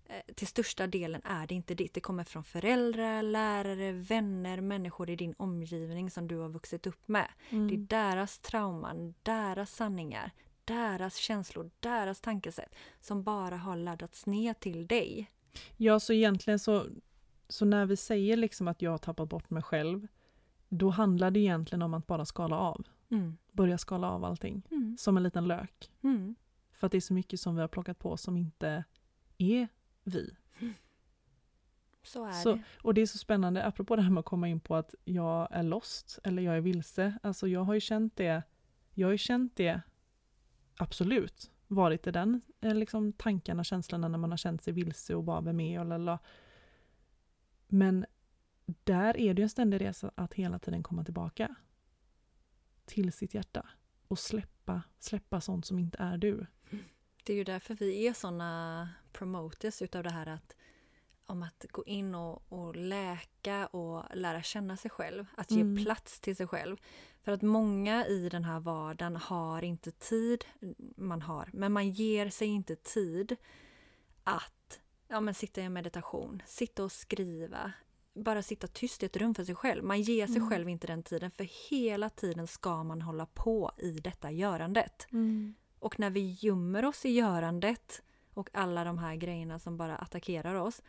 eh, 0.07 0.35
Till 0.35 0.47
största 0.47 0.87
delen 0.87 1.21
är 1.25 1.47
det 1.47 1.55
inte 1.55 1.75
ditt. 1.75 1.95
Det 1.95 2.01
kommer 2.01 2.25
från 2.25 2.45
föräldrar, 2.45 3.23
lärare, 3.23 3.93
vänner, 3.93 4.61
människor 4.61 5.11
i 5.11 5.17
din 5.17 5.35
omgivning 5.39 6.11
som 6.11 6.29
du 6.29 6.37
har 6.39 6.49
vuxit 6.49 6.87
upp 6.87 7.09
med. 7.09 7.29
Mm. 7.51 7.69
Det 7.69 7.75
är 7.75 8.11
deras 8.13 8.39
trauman, 8.39 9.15
deras 9.23 9.71
sanningar, 9.73 10.31
deras 10.65 11.17
känslor, 11.17 11.71
deras 11.81 12.21
tankesätt 12.21 12.75
som 13.01 13.23
bara 13.23 13.57
har 13.57 13.77
laddats 13.77 14.27
ner 14.27 14.55
till 14.55 14.87
dig. 14.87 15.31
Ja, 15.77 16.01
så 16.01 16.13
egentligen 16.13 16.59
så, 16.59 16.87
så 17.49 17.65
när 17.65 17.87
vi 17.87 17.97
säger 17.97 18.37
liksom 18.37 18.69
att 18.69 18.83
jag 18.83 18.91
har 18.91 18.99
tappat 18.99 19.29
bort 19.29 19.51
mig 19.51 19.63
själv, 19.63 20.07
då 20.69 20.91
handlar 20.91 21.31
det 21.31 21.41
egentligen 21.41 21.83
om 21.83 21.95
att 21.95 22.07
bara 22.07 22.25
skala 22.25 22.59
av. 22.59 22.87
Mm. 23.11 23.37
Börja 23.53 23.79
skala 23.79 24.11
av 24.11 24.25
allting. 24.25 24.63
Mm. 24.71 24.97
Som 24.99 25.17
en 25.17 25.23
liten 25.23 25.49
lök. 25.49 25.91
Mm. 26.03 26.35
För 26.73 26.87
att 26.87 26.93
det 26.93 26.99
är 26.99 27.01
så 27.01 27.15
mycket 27.15 27.41
som 27.41 27.55
vi 27.55 27.61
har 27.61 27.69
plockat 27.69 27.99
på 27.99 28.17
som 28.17 28.37
inte 28.37 28.85
är 29.39 29.69
vi. 30.05 30.31
Så 32.03 32.25
är 32.25 32.33
Så, 32.33 32.53
det. 32.53 32.63
och 32.83 32.95
det 32.95 33.01
är 33.01 33.07
så 33.07 33.19
spännande, 33.19 33.65
apropå 33.65 33.97
det 33.97 34.03
här 34.03 34.11
med 34.11 34.21
att 34.21 34.25
komma 34.27 34.49
in 34.49 34.61
på 34.61 34.77
att 34.77 34.95
jag 35.05 35.49
är 35.51 35.63
lost 35.63 36.19
eller 36.25 36.43
jag 36.43 36.57
är 36.57 36.61
vilse. 36.61 37.19
Alltså 37.23 37.49
jag 37.49 37.65
har 37.65 37.75
ju 37.75 37.81
känt 37.81 38.17
det, 38.17 38.43
jag 38.95 39.07
har 39.07 39.13
ju 39.13 39.19
känt 39.19 39.57
det 39.57 39.81
absolut, 40.77 41.51
varit 41.67 42.07
i 42.07 42.11
den 42.11 42.41
eh, 42.61 42.75
liksom, 42.75 43.13
tankarna, 43.13 43.65
känslorna 43.65 44.09
när 44.09 44.19
man 44.19 44.31
har 44.31 44.37
känt 44.37 44.63
sig 44.63 44.73
vilse 44.73 45.15
och 45.15 45.25
bara 45.25 45.41
vem 45.41 45.61
är 45.61 45.75
jag? 45.75 46.19
Men 47.67 48.07
där 48.85 49.17
är 49.17 49.35
det 49.35 49.41
ju 49.41 49.43
en 49.43 49.49
ständig 49.49 49.81
resa 49.81 50.11
att 50.15 50.35
hela 50.35 50.59
tiden 50.59 50.83
komma 50.83 51.05
tillbaka 51.05 51.55
till 52.85 53.13
sitt 53.13 53.35
hjärta 53.35 53.67
och 54.09 54.19
släppa, 54.19 54.83
släppa 54.99 55.41
sånt 55.41 55.67
som 55.67 55.79
inte 55.79 55.99
är 55.99 56.19
du. 56.19 56.47
Det 57.25 57.33
är 57.33 57.37
ju 57.37 57.45
därför 57.45 57.75
vi 57.75 58.07
är 58.07 58.13
såna 58.13 58.89
promoters 59.13 59.83
utav 59.83 60.03
det 60.03 60.11
här 60.11 60.27
att 60.27 60.57
om 61.27 61.43
att 61.43 61.67
gå 61.71 61.85
in 61.85 62.15
och, 62.15 62.53
och 62.53 62.77
läka 62.77 63.67
och 63.67 64.17
lära 64.17 64.43
känna 64.43 64.77
sig 64.77 64.91
själv. 64.91 65.27
Att 65.37 65.51
ge 65.51 65.61
Mm. 65.61 65.85
plats 65.85 66.21
till 66.21 66.37
sig 66.37 66.47
själv. 66.47 66.77
För 67.25 67.33
att 67.33 67.43
många 67.43 68.07
i 68.07 68.29
den 68.29 68.45
här 68.45 68.61
vardagen 68.61 69.17
har 69.17 69.63
inte 69.63 69.91
tid, 69.91 70.45
man 70.97 71.23
har, 71.23 71.51
men 71.53 71.73
man 71.73 71.91
ger 71.91 72.31
sig 72.31 72.49
inte 72.49 72.77
tid 72.77 73.37
att 74.25 74.81
ja, 75.09 75.21
men 75.21 75.35
sitta 75.35 75.61
i 75.61 75.65
en 75.65 75.73
meditation, 75.73 76.43
sitta 76.47 76.85
och 76.85 76.93
skriva, 76.93 77.73
bara 78.15 78.43
sitta 78.43 78.67
tyst 78.67 79.03
i 79.03 79.07
ett 79.07 79.17
rum 79.17 79.35
för 79.35 79.45
sig 79.45 79.55
själv. 79.55 79.85
Man 79.85 80.01
ger 80.03 80.27
sig 80.27 80.37
Mm. 80.37 80.49
själv 80.51 80.69
inte 80.69 80.87
den 80.87 81.03
tiden 81.03 81.31
för 81.31 81.71
hela 81.71 82.11
tiden 82.11 82.47
ska 82.47 82.83
man 82.85 83.03
hålla 83.03 83.27
på 83.27 83.73
i 83.79 83.91
detta 83.91 84.31
görandet. 84.31 85.07
Och 85.79 86.01
när 86.01 86.11
vi 86.11 86.31
gömmer 86.41 86.85
oss 86.85 87.05
i 87.05 87.11
görandet 87.11 88.03
och 88.35 88.51
alla 88.53 88.85
de 88.85 88.99
här 88.99 89.15
grejerna 89.17 89.59
som 89.59 89.77
bara 89.77 89.97
attackerar 89.97 90.55
oss, 90.55 90.83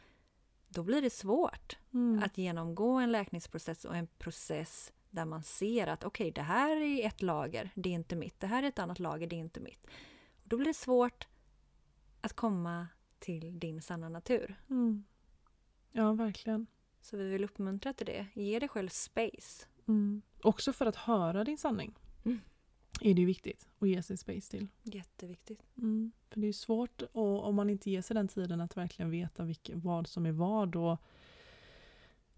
då 0.67 0.83
blir 0.83 1.01
det 1.01 1.09
svårt 1.09 1.77
Mm. 1.93 2.23
att 2.23 2.37
genomgå 2.37 2.93
en 2.93 3.11
läkningsprocess 3.11 3.85
och 3.85 3.95
en 3.95 4.07
process 4.07 4.91
där 5.15 5.25
man 5.25 5.43
ser 5.43 5.87
att 5.87 6.03
okej, 6.03 6.31
det 6.31 6.41
här 6.41 6.77
är 6.77 7.07
ett 7.07 7.21
lager, 7.21 7.71
det 7.75 7.89
är 7.89 7.93
inte 7.93 8.15
mitt. 8.15 8.39
Det 8.39 8.47
här 8.47 8.63
är 8.63 8.67
ett 8.67 8.79
annat 8.79 8.99
lager, 8.99 9.27
det 9.27 9.35
är 9.35 9.39
inte 9.39 9.59
mitt. 9.59 9.85
Och 10.43 10.49
då 10.49 10.57
blir 10.57 10.67
det 10.67 10.73
svårt 10.73 11.27
att 12.21 12.33
komma 12.33 12.87
till 13.19 13.59
din 13.59 13.81
sanna 13.81 14.09
natur. 14.09 14.55
Mm. 14.69 15.03
Ja, 15.91 16.13
verkligen. 16.13 16.67
Så 17.01 17.17
vi 17.17 17.29
vill 17.29 17.43
uppmuntra 17.43 17.93
till 17.93 18.05
det. 18.05 18.25
Ge 18.33 18.59
dig 18.59 18.69
själv 18.69 18.89
space. 18.89 19.65
Mm. 19.87 20.21
Också 20.43 20.73
för 20.73 20.85
att 20.85 20.95
höra 20.95 21.43
din 21.43 21.57
sanning. 21.57 21.93
Mm. 22.25 22.39
Är 23.01 23.13
det 23.13 23.21
ju 23.21 23.27
viktigt 23.27 23.69
att 23.79 23.89
ge 23.89 24.03
sig 24.03 24.17
space 24.17 24.51
till. 24.51 24.67
Jätteviktigt. 24.83 25.63
Mm. 25.77 26.11
För 26.29 26.39
det 26.39 26.47
är 26.47 26.53
svårt 26.53 27.01
och, 27.01 27.45
om 27.45 27.55
man 27.55 27.69
inte 27.69 27.91
ger 27.91 28.01
sig 28.01 28.13
den 28.13 28.27
tiden 28.27 28.61
att 28.61 28.77
verkligen 28.77 29.11
veta 29.11 29.43
vilk, 29.43 29.69
vad 29.73 30.07
som 30.07 30.25
är 30.25 30.31
vad 30.31 30.75
och 30.75 30.97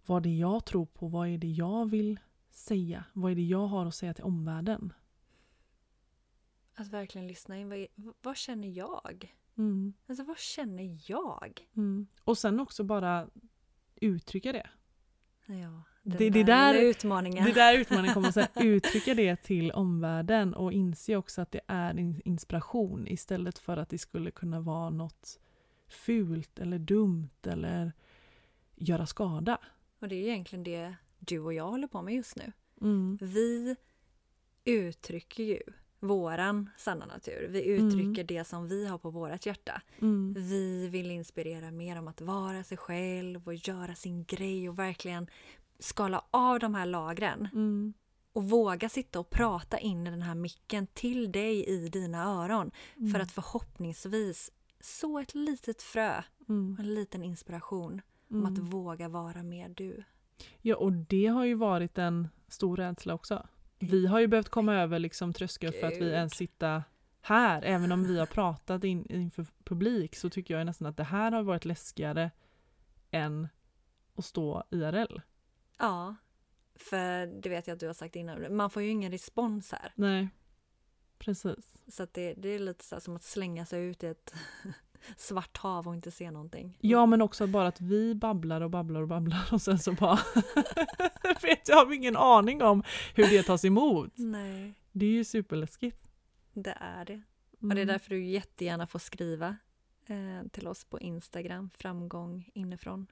vad 0.05 0.23
det 0.23 0.29
är 0.29 0.39
jag 0.39 0.65
tror 0.65 0.85
på, 0.85 1.07
vad 1.07 1.27
är 1.27 1.37
det 1.37 1.47
jag 1.47 1.89
vill 1.89 2.19
säga, 2.57 3.03
vad 3.13 3.31
är 3.31 3.35
det 3.35 3.41
jag 3.41 3.67
har 3.67 3.85
att 3.85 3.95
säga 3.95 4.13
till 4.13 4.23
omvärlden. 4.23 4.93
Att 6.75 6.87
verkligen 6.87 7.27
lyssna 7.27 7.57
in. 7.57 7.69
Vad, 7.69 7.77
är, 7.77 7.87
vad 8.21 8.37
känner 8.37 8.67
jag? 8.67 9.35
Mm. 9.57 9.93
Alltså 10.07 10.23
vad 10.23 10.37
känner 10.39 10.97
jag? 11.11 11.67
Mm. 11.75 12.07
Och 12.23 12.37
sen 12.37 12.59
också 12.59 12.83
bara 12.83 13.29
uttrycka 13.95 14.51
det. 14.51 14.69
Ja, 15.45 15.83
Det- 16.03 16.17
det 16.29 16.29
där, 16.29 16.43
där- 16.73 16.81
utmaningen. 16.81 17.45
Det 17.45 17.51
där 17.53 17.77
utmaningen 17.79 18.13
kommer 18.13 18.39
att 18.39 18.51
uttrycka 18.61 19.13
det 19.13 19.35
till 19.35 19.71
omvärlden 19.71 20.53
och 20.53 20.73
inse 20.73 21.15
också 21.15 21.41
att 21.41 21.51
det 21.51 21.61
är 21.67 22.27
inspiration 22.27 23.07
istället 23.07 23.59
för 23.59 23.77
att 23.77 23.89
det 23.89 23.97
skulle 23.97 24.31
kunna 24.31 24.59
vara 24.59 24.89
något 24.89 25.39
fult 25.87 26.59
eller 26.59 26.79
dumt 26.79 27.29
eller 27.43 27.93
göra 28.75 29.05
skada. 29.05 29.57
Och 29.99 30.07
det 30.07 30.15
är 30.15 30.27
egentligen 30.29 30.63
det 30.63 30.95
du 31.19 31.39
och 31.39 31.53
jag 31.53 31.67
håller 31.67 31.87
på 31.87 32.01
med 32.01 32.13
just 32.13 32.35
nu. 32.35 32.51
Mm. 32.81 33.17
Vi 33.21 33.75
uttrycker 34.65 35.43
ju 35.43 35.59
våran 35.99 36.69
sanna 36.77 37.05
natur. 37.05 37.47
Vi 37.49 37.65
uttrycker 37.65 38.23
det 38.23 38.43
som 38.43 38.67
vi 38.67 38.87
har 38.87 38.97
på 38.97 39.09
vårat 39.09 39.45
hjärta. 39.45 39.81
Mm. 39.99 40.33
Vi 40.37 40.87
vill 40.87 41.11
inspirera 41.11 41.71
mer 41.71 41.99
om 41.99 42.07
att 42.07 42.21
vara 42.21 42.63
sig 42.63 42.77
själv 42.77 43.47
och 43.47 43.55
göra 43.55 43.95
sin 43.95 44.23
grej 44.25 44.69
och 44.69 44.79
verkligen 44.79 45.27
skala 45.79 46.23
av 46.31 46.59
de 46.59 46.75
här 46.75 46.85
lagren 46.85 47.47
Mm. 47.53 47.93
och 48.33 48.49
våga 48.49 48.89
sitta 48.89 49.19
och 49.19 49.29
prata 49.29 49.79
in 49.79 50.07
i 50.07 50.09
den 50.09 50.21
här 50.21 50.35
micken 50.35 50.87
till 50.87 51.31
dig 51.31 51.65
i 51.65 51.89
dina 51.89 52.23
öron 52.23 52.71
Mm. 52.97 53.11
för 53.13 53.19
att 53.19 53.31
förhoppningsvis 53.31 54.51
så 54.79 55.19
ett 55.19 55.35
litet 55.35 55.81
frö 55.81 56.21
Mm. 56.49 56.73
och 56.73 56.79
en 56.79 56.93
liten 56.95 57.23
inspiration 57.23 58.01
om 58.29 58.37
Mm. 58.39 58.53
att 58.53 58.59
våga 58.59 59.09
vara 59.09 59.43
mer 59.43 59.69
du. 59.69 60.03
Ja, 60.61 60.75
och 60.75 60.91
det 60.91 61.25
har 61.27 61.45
ju 61.45 61.53
varit 61.53 61.97
en 61.97 62.27
stor 62.47 62.77
rädsla 62.77 63.13
också. 63.13 63.47
Vi 63.79 64.07
har 64.07 64.19
ju 64.19 64.27
behövt 64.27 64.49
komma 64.49 64.75
över 64.75 64.99
liksom 64.99 65.33
tröskel 65.33 65.73
för 65.73 65.87
att 65.87 65.97
vi 65.97 66.09
ens 66.09 66.33
sitta 66.33 66.83
här. 67.21 67.61
Även 67.61 67.91
om 67.91 68.03
vi 68.03 68.19
har 68.19 68.25
pratat 68.25 68.83
in, 68.83 69.05
inför 69.11 69.45
publik 69.63 70.15
så 70.15 70.29
tycker 70.29 70.57
jag 70.57 70.65
nästan 70.65 70.87
att 70.87 70.97
det 70.97 71.03
här 71.03 71.31
har 71.31 71.43
varit 71.43 71.65
läskigare 71.65 72.31
än 73.11 73.47
att 74.15 74.25
stå 74.25 74.63
IRL. 74.71 75.21
Ja, 75.77 76.15
för 76.75 77.41
det 77.41 77.49
vet 77.49 77.67
jag 77.67 77.73
att 77.73 77.79
du 77.79 77.87
har 77.87 77.93
sagt 77.93 78.15
innan, 78.15 78.55
man 78.55 78.69
får 78.69 78.81
ju 78.81 78.89
ingen 78.89 79.11
respons 79.11 79.71
här. 79.71 79.91
Nej, 79.95 80.29
precis. 81.17 81.77
Så 81.87 82.07
det, 82.11 82.33
det 82.33 82.49
är 82.49 82.59
lite 82.59 82.85
så 82.85 82.99
som 82.99 83.15
att 83.15 83.23
slänga 83.23 83.65
sig 83.65 83.85
ut 83.85 84.03
i 84.03 84.07
ett 84.07 84.33
svart 85.17 85.57
hav 85.57 85.87
och 85.87 85.95
inte 85.95 86.11
se 86.11 86.31
någonting. 86.31 86.77
Ja, 86.81 87.05
men 87.05 87.21
också 87.21 87.47
bara 87.47 87.67
att 87.67 87.81
vi 87.81 88.15
babblar 88.15 88.61
och 88.61 88.69
babblar 88.69 89.01
och 89.01 89.07
babblar 89.07 89.47
och 89.51 89.61
sen 89.61 89.79
så 89.79 89.91
bara 89.91 90.19
vet 91.41 91.67
jag 91.69 91.85
har 91.85 91.93
ingen 91.93 92.17
aning 92.17 92.61
om 92.63 92.83
hur 93.15 93.23
det 93.29 93.43
tas 93.43 93.65
emot. 93.65 94.11
Nej, 94.15 94.73
Det 94.91 95.05
är 95.05 95.09
ju 95.11 95.23
superläskigt. 95.23 96.07
det 96.53 96.77
är 96.79 97.05
det. 97.05 97.13
Mm. 97.13 97.69
Och 97.69 97.75
det 97.75 97.81
är 97.81 97.85
därför 97.85 98.09
du 98.09 98.25
jättegärna 98.25 98.87
får 98.87 98.99
skriva 98.99 99.57
eh, 100.05 100.47
till 100.51 100.67
oss 100.67 100.83
på 100.85 100.99
Instagram, 100.99 101.69
framgång 101.77 102.49
inifrån. 102.53 103.07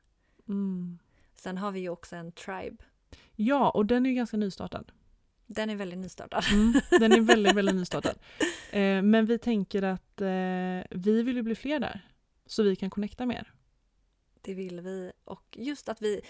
Mm. 0.48 1.00
Sen 1.36 1.58
har 1.58 1.72
vi 1.72 1.80
ju 1.80 1.90
också 1.90 2.16
en 2.16 2.32
tribe. 2.32 2.84
Ja, 3.36 3.70
och 3.70 3.86
den 3.86 4.06
är 4.06 4.10
ju 4.10 4.16
ganska 4.16 4.38
nystartad. 4.38 4.92
Den 5.48 5.70
är 5.70 5.76
väldigt 5.76 6.00
nystartad. 6.00 6.44
Mm, 6.52 6.82
den 6.90 7.12
är 7.12 7.22
väldigt, 7.22 7.56
väldigt 7.56 7.76
nystartad. 7.76 8.16
Eh, 8.72 9.02
men 9.02 9.26
vi 9.26 9.38
tänker 9.38 9.82
att 9.82 10.22
eh, 10.22 10.28
vi 10.90 11.24
vill 11.24 11.36
ju 11.36 11.42
bli 11.42 11.56
fler 11.56 11.80
där. 11.80 12.10
Så 12.46 12.64
vi 12.64 12.76
kan 12.76 12.90
connecta 12.90 13.26
mer. 13.26 13.54
Det 14.42 14.54
vill 14.54 14.82
vi. 14.82 15.12
Och 15.24 15.58
just 15.60 15.90
att 15.90 16.02
vi 16.02 16.22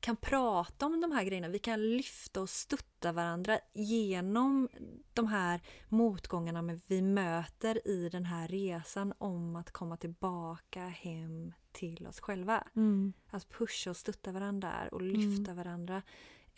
kan 0.00 0.16
prata 0.16 0.86
om 0.86 1.00
de 1.00 1.12
här 1.12 1.24
grejerna. 1.24 1.48
Vi 1.48 1.58
kan 1.58 1.96
lyfta 1.96 2.40
och 2.40 2.50
stötta 2.50 3.12
varandra 3.12 3.58
genom 3.72 4.68
de 5.14 5.26
här 5.26 5.60
motgångarna 5.88 6.62
men 6.62 6.80
vi 6.86 7.02
möter 7.02 7.88
i 7.88 8.08
den 8.08 8.24
här 8.24 8.48
resan 8.48 9.12
om 9.18 9.56
att 9.56 9.70
komma 9.70 9.96
tillbaka 9.96 10.80
hem 10.80 11.52
till 11.72 12.06
oss 12.06 12.20
själva. 12.20 12.64
Mm. 12.76 13.12
Att 13.30 13.48
pusha 13.48 13.90
och 13.90 13.96
stötta 13.96 14.32
varandra 14.32 14.88
och 14.92 15.02
lyfta 15.02 15.54
varandra. 15.54 16.02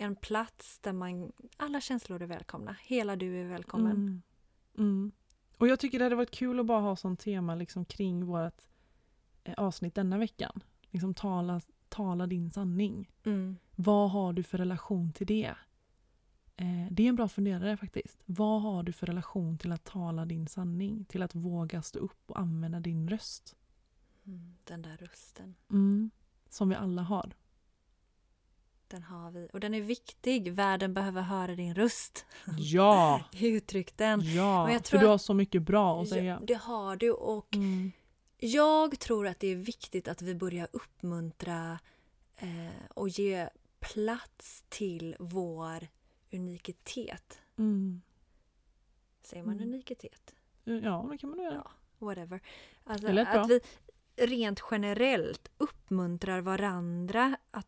En 0.00 0.16
plats 0.16 0.78
där 0.78 0.92
man, 0.92 1.32
alla 1.56 1.80
känslor 1.80 2.22
är 2.22 2.26
välkomna. 2.26 2.76
Hela 2.82 3.16
du 3.16 3.40
är 3.40 3.44
välkommen. 3.44 3.92
Mm. 3.92 4.22
Mm. 4.78 5.12
Och 5.58 5.68
jag 5.68 5.80
tycker 5.80 5.98
det 5.98 6.04
hade 6.04 6.16
varit 6.16 6.30
kul 6.30 6.60
att 6.60 6.66
bara 6.66 6.80
ha 6.80 6.96
som 6.96 7.16
tema 7.16 7.54
liksom 7.54 7.84
kring 7.84 8.26
vårt 8.26 8.62
eh, 9.44 9.54
avsnitt 9.56 9.94
denna 9.94 10.18
veckan. 10.18 10.62
Liksom 10.90 11.14
tala, 11.14 11.60
tala 11.88 12.26
din 12.26 12.50
sanning. 12.50 13.10
Mm. 13.24 13.56
Vad 13.76 14.10
har 14.10 14.32
du 14.32 14.42
för 14.42 14.58
relation 14.58 15.12
till 15.12 15.26
det? 15.26 15.54
Eh, 16.56 16.86
det 16.90 17.02
är 17.02 17.08
en 17.08 17.16
bra 17.16 17.28
funderare 17.28 17.76
faktiskt. 17.76 18.22
Vad 18.26 18.62
har 18.62 18.82
du 18.82 18.92
för 18.92 19.06
relation 19.06 19.58
till 19.58 19.72
att 19.72 19.84
tala 19.84 20.26
din 20.26 20.46
sanning? 20.46 21.04
Till 21.04 21.22
att 21.22 21.34
våga 21.34 21.82
stå 21.82 21.98
upp 21.98 22.30
och 22.30 22.38
använda 22.38 22.80
din 22.80 23.08
röst? 23.08 23.56
Mm. 24.26 24.56
Den 24.64 24.82
där 24.82 24.96
rösten. 24.96 25.54
Mm. 25.70 26.10
Som 26.48 26.68
vi 26.68 26.74
alla 26.74 27.02
har. 27.02 27.34
Den 28.90 29.02
har 29.02 29.30
vi. 29.30 29.48
Och 29.52 29.60
den 29.60 29.74
är 29.74 29.80
viktig. 29.80 30.52
Världen 30.52 30.94
behöver 30.94 31.22
höra 31.22 31.54
din 31.54 31.74
röst. 31.74 32.26
Ja! 32.58 33.24
Uttryck 33.40 33.96
den. 33.96 34.20
Ja, 34.34 34.64
Men 34.64 34.72
jag 34.72 34.82
för 34.82 34.88
tror 34.88 35.00
du 35.00 35.06
att- 35.06 35.10
har 35.10 35.18
så 35.18 35.34
mycket 35.34 35.62
bra 35.62 36.02
att 36.02 36.08
säga. 36.08 36.40
Det 36.46 36.54
har 36.54 36.96
du. 36.96 37.10
Och 37.10 37.54
Mm. 37.56 37.92
jag 38.38 38.98
tror 38.98 39.26
att 39.26 39.40
det 39.40 39.46
är 39.48 39.56
viktigt 39.56 40.08
att 40.08 40.22
vi 40.22 40.34
börjar 40.34 40.68
uppmuntra 40.72 41.78
eh, 42.36 42.48
och 42.94 43.08
ge 43.08 43.48
plats 43.80 44.64
till 44.68 45.16
vår 45.18 45.88
unikitet. 46.32 47.40
Mm. 47.58 48.02
Säger 49.22 49.42
man 49.42 49.54
Mm. 49.56 49.68
unikitet? 49.68 50.34
Ja, 50.64 51.08
det 51.10 51.18
kan 51.18 51.30
man 51.30 51.38
göra. 51.38 51.54
Ja, 51.54 51.70
whatever. 52.06 52.40
Alltså, 52.84 53.08
att 53.20 53.50
vi 53.50 53.60
rent 54.16 54.62
generellt 54.70 55.50
uppmuntrar 55.58 56.40
varandra 56.40 57.36
att 57.50 57.66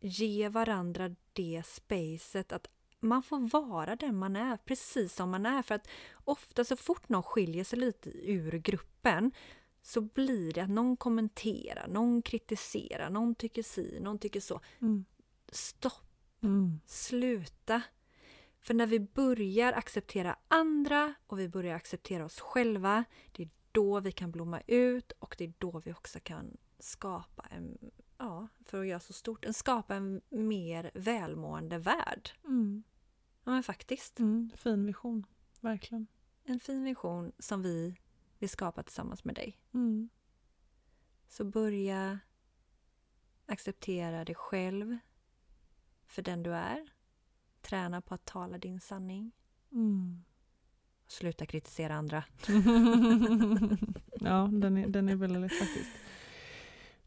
ge 0.00 0.48
varandra 0.48 1.14
det 1.32 1.62
spacet 1.66 2.52
att 2.52 2.68
man 3.00 3.22
får 3.22 3.48
vara 3.48 3.96
den 3.96 4.16
man 4.16 4.36
är, 4.36 4.56
precis 4.56 5.14
som 5.14 5.30
man 5.30 5.46
är. 5.46 5.62
För 5.62 5.74
att 5.74 5.88
ofta 6.24 6.64
så 6.64 6.76
fort 6.76 7.08
någon 7.08 7.22
skiljer 7.22 7.64
sig 7.64 7.78
lite 7.78 8.10
ur 8.10 8.52
gruppen 8.52 9.32
så 9.82 10.00
blir 10.00 10.52
det 10.52 10.60
att 10.60 10.70
någon 10.70 10.96
kommenterar, 10.96 11.88
någon 11.88 12.22
kritiserar, 12.22 13.10
någon 13.10 13.34
tycker 13.34 13.62
si, 13.62 13.98
någon 14.00 14.18
tycker 14.18 14.40
så. 14.40 14.60
Mm. 14.80 15.04
Stopp, 15.52 16.04
Mm. 16.40 16.80
sluta. 16.86 17.82
För 18.60 18.74
när 18.74 18.86
vi 18.86 19.00
börjar 19.00 19.72
acceptera 19.72 20.36
andra 20.48 21.14
och 21.26 21.38
vi 21.38 21.48
börjar 21.48 21.76
acceptera 21.76 22.24
oss 22.24 22.40
själva, 22.40 23.04
det 23.32 23.42
är 23.42 23.48
då 23.72 24.00
vi 24.00 24.12
kan 24.12 24.30
blomma 24.30 24.60
ut 24.66 25.12
och 25.12 25.34
det 25.38 25.44
är 25.44 25.52
då 25.58 25.82
vi 25.84 25.92
också 25.92 26.18
kan 26.22 26.56
skapa 26.78 27.46
en, 27.50 27.78
ja, 28.18 28.48
för 28.64 28.80
att 28.80 28.86
göra 28.86 29.00
så 29.00 29.12
stort, 29.12 29.46
skapa 29.52 29.94
en 29.94 30.20
mer 30.28 30.90
välmående 30.94 31.78
värld. 31.78 32.30
Mm. 32.44 32.82
Ja 33.44 33.50
men 33.52 33.62
faktiskt. 33.62 34.18
Mm. 34.18 34.50
Fin 34.56 34.86
vision, 34.86 35.26
verkligen. 35.60 36.06
En 36.44 36.60
fin 36.60 36.84
vision 36.84 37.32
som 37.38 37.62
vi 37.62 37.96
vill 38.38 38.50
skapa 38.50 38.82
tillsammans 38.82 39.24
med 39.24 39.34
dig. 39.34 39.58
Mm. 39.74 40.08
Så 41.28 41.44
börja 41.44 42.18
acceptera 43.46 44.24
dig 44.24 44.34
själv 44.34 44.98
för 46.06 46.22
den 46.22 46.42
du 46.42 46.54
är. 46.54 46.92
Träna 47.60 48.00
på 48.00 48.14
att 48.14 48.24
tala 48.24 48.58
din 48.58 48.80
sanning. 48.80 49.32
Mm. 49.72 50.24
Sluta 51.06 51.46
kritisera 51.46 51.94
andra. 51.94 52.24
ja, 54.20 54.48
den 54.52 54.76
är, 54.76 54.88
den 54.88 55.08
är 55.08 55.16
väldigt 55.16 55.40
lätt 55.40 55.58
faktiskt. 55.58 55.90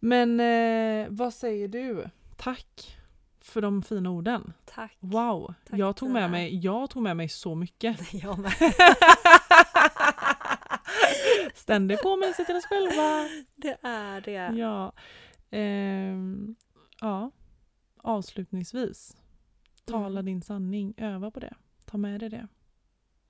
Men 0.03 0.39
eh, 0.39 1.07
vad 1.09 1.33
säger 1.33 1.67
du? 1.67 2.09
Tack 2.37 2.97
för 3.39 3.61
de 3.61 3.81
fina 3.81 4.09
orden. 4.11 4.53
Tack. 4.65 4.97
Wow, 4.99 5.53
Tack, 5.69 5.79
jag, 5.79 5.95
tog 5.95 6.09
med 6.11 6.31
mig, 6.31 6.55
jag 6.57 6.89
tog 6.89 7.03
med 7.03 7.17
mig 7.17 7.29
så 7.29 7.55
mycket. 7.55 8.13
Jag 8.23 8.39
med. 8.39 8.53
Ständig 11.55 12.01
påminnelse 12.01 12.45
till 12.45 12.55
oss 12.55 12.65
själva. 12.65 13.27
Det 13.55 13.77
är 13.81 14.21
det. 14.21 14.57
Ja. 14.59 14.93
Ehm, 15.49 16.55
ja. 17.01 17.31
Avslutningsvis. 17.97 19.17
Tala 19.85 20.19
Mm. 20.19 20.25
din 20.25 20.41
sanning. 20.41 20.93
Öva 20.97 21.31
på 21.31 21.39
det. 21.39 21.53
Ta 21.85 21.97
med 21.97 22.19
dig 22.19 22.29
det. 22.29 22.47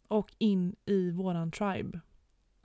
Och 0.07 0.33
in 0.37 0.75
i 0.85 1.11
våran 1.11 1.51
tribe. 1.51 1.99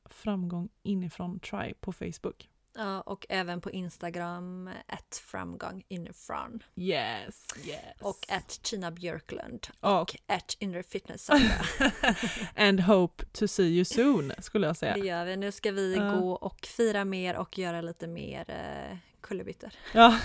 Framgång 0.05 0.69
inifrån 0.83 1.41
tribe 1.41 1.75
på 1.81 1.93
Facebook. 1.93 2.49
Ja, 2.79 3.01
och 3.01 3.27
även 3.29 3.61
på 3.61 3.71
Instagram, 3.71 4.71
ett 4.89 5.17
framgång 5.17 5.85
inifrån. 5.89 6.63
Yes, 6.77 7.47
yes. 7.65 7.79
Och 8.01 8.27
ett 8.29 8.63
Tina 8.63 8.91
Björklund. 8.91 9.67
Och- 9.81 10.17
ett 10.27 10.57
inre 10.59 10.83
fitness. 10.83 11.31
And 12.57 12.81
hope 12.81 13.25
to 13.33 13.49
see 13.49 13.63
you 13.69 13.85
soon, 13.85 14.33
skulle 14.39 14.67
jag 14.67 14.75
Det 14.75 14.79
säga. 14.79 14.97
gör 14.97 15.25
vi. 15.25 15.37
Nu 15.37 15.53
ska 15.53 15.71
vi 15.73 15.95
Ja. 15.97 16.11
gå 16.11 16.33
och 16.33 16.67
fira 16.67 17.05
mer 17.05 17.37
och 17.37 17.59
göra 17.59 17.81
lite 17.81 18.07
mer 18.07 18.45
eh, 18.51 18.97
kullerbyttor. 19.21 19.71
Ja, 19.95 20.19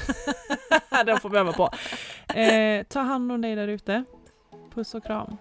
den 1.05 1.19
får 1.19 1.29
vi 1.29 1.37
öva 1.37 1.53
på. 1.53 1.69
Eh, 2.33 2.83
ta 2.83 2.99
hand 2.99 3.31
om 3.31 3.41
dig 3.41 3.55
där 3.55 3.67
ute. 3.67 4.03
Puss 4.73 4.93
och 4.95 5.03
kram. 5.03 5.37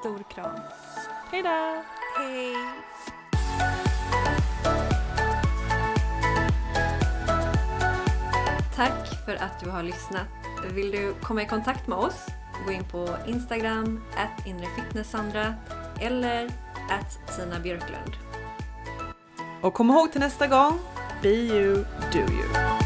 Stor 0.00 0.22
kram. 0.30 0.60
Hej 1.30 1.42
då! 1.42 1.82
Hej! 2.18 2.54
Tack 8.82 9.24
för 9.24 9.34
att 9.34 9.60
du 9.64 9.70
har 9.70 9.82
lyssnat. 9.82 10.26
Vill 10.74 10.90
du 10.90 11.14
komma 11.22 11.42
i 11.42 11.46
kontakt 11.46 11.86
med 11.86 11.98
oss? 11.98 12.26
Gå 12.66 12.72
in 12.72 12.84
på 12.84 13.08
Instagram, 13.26 14.04
at 14.16 14.46
inrefitnesssandra 14.46 15.54
eller 16.00 16.46
at 16.90 17.36
Tina 17.36 17.60
Björklund. 17.60 18.12
Och 19.60 19.74
kom 19.74 19.90
ihåg 19.90 20.12
till 20.12 20.20
nästa 20.20 20.46
gång, 20.46 20.78
be 21.22 21.28
you, 21.28 21.84
do 22.12 22.18
you. 22.18 22.81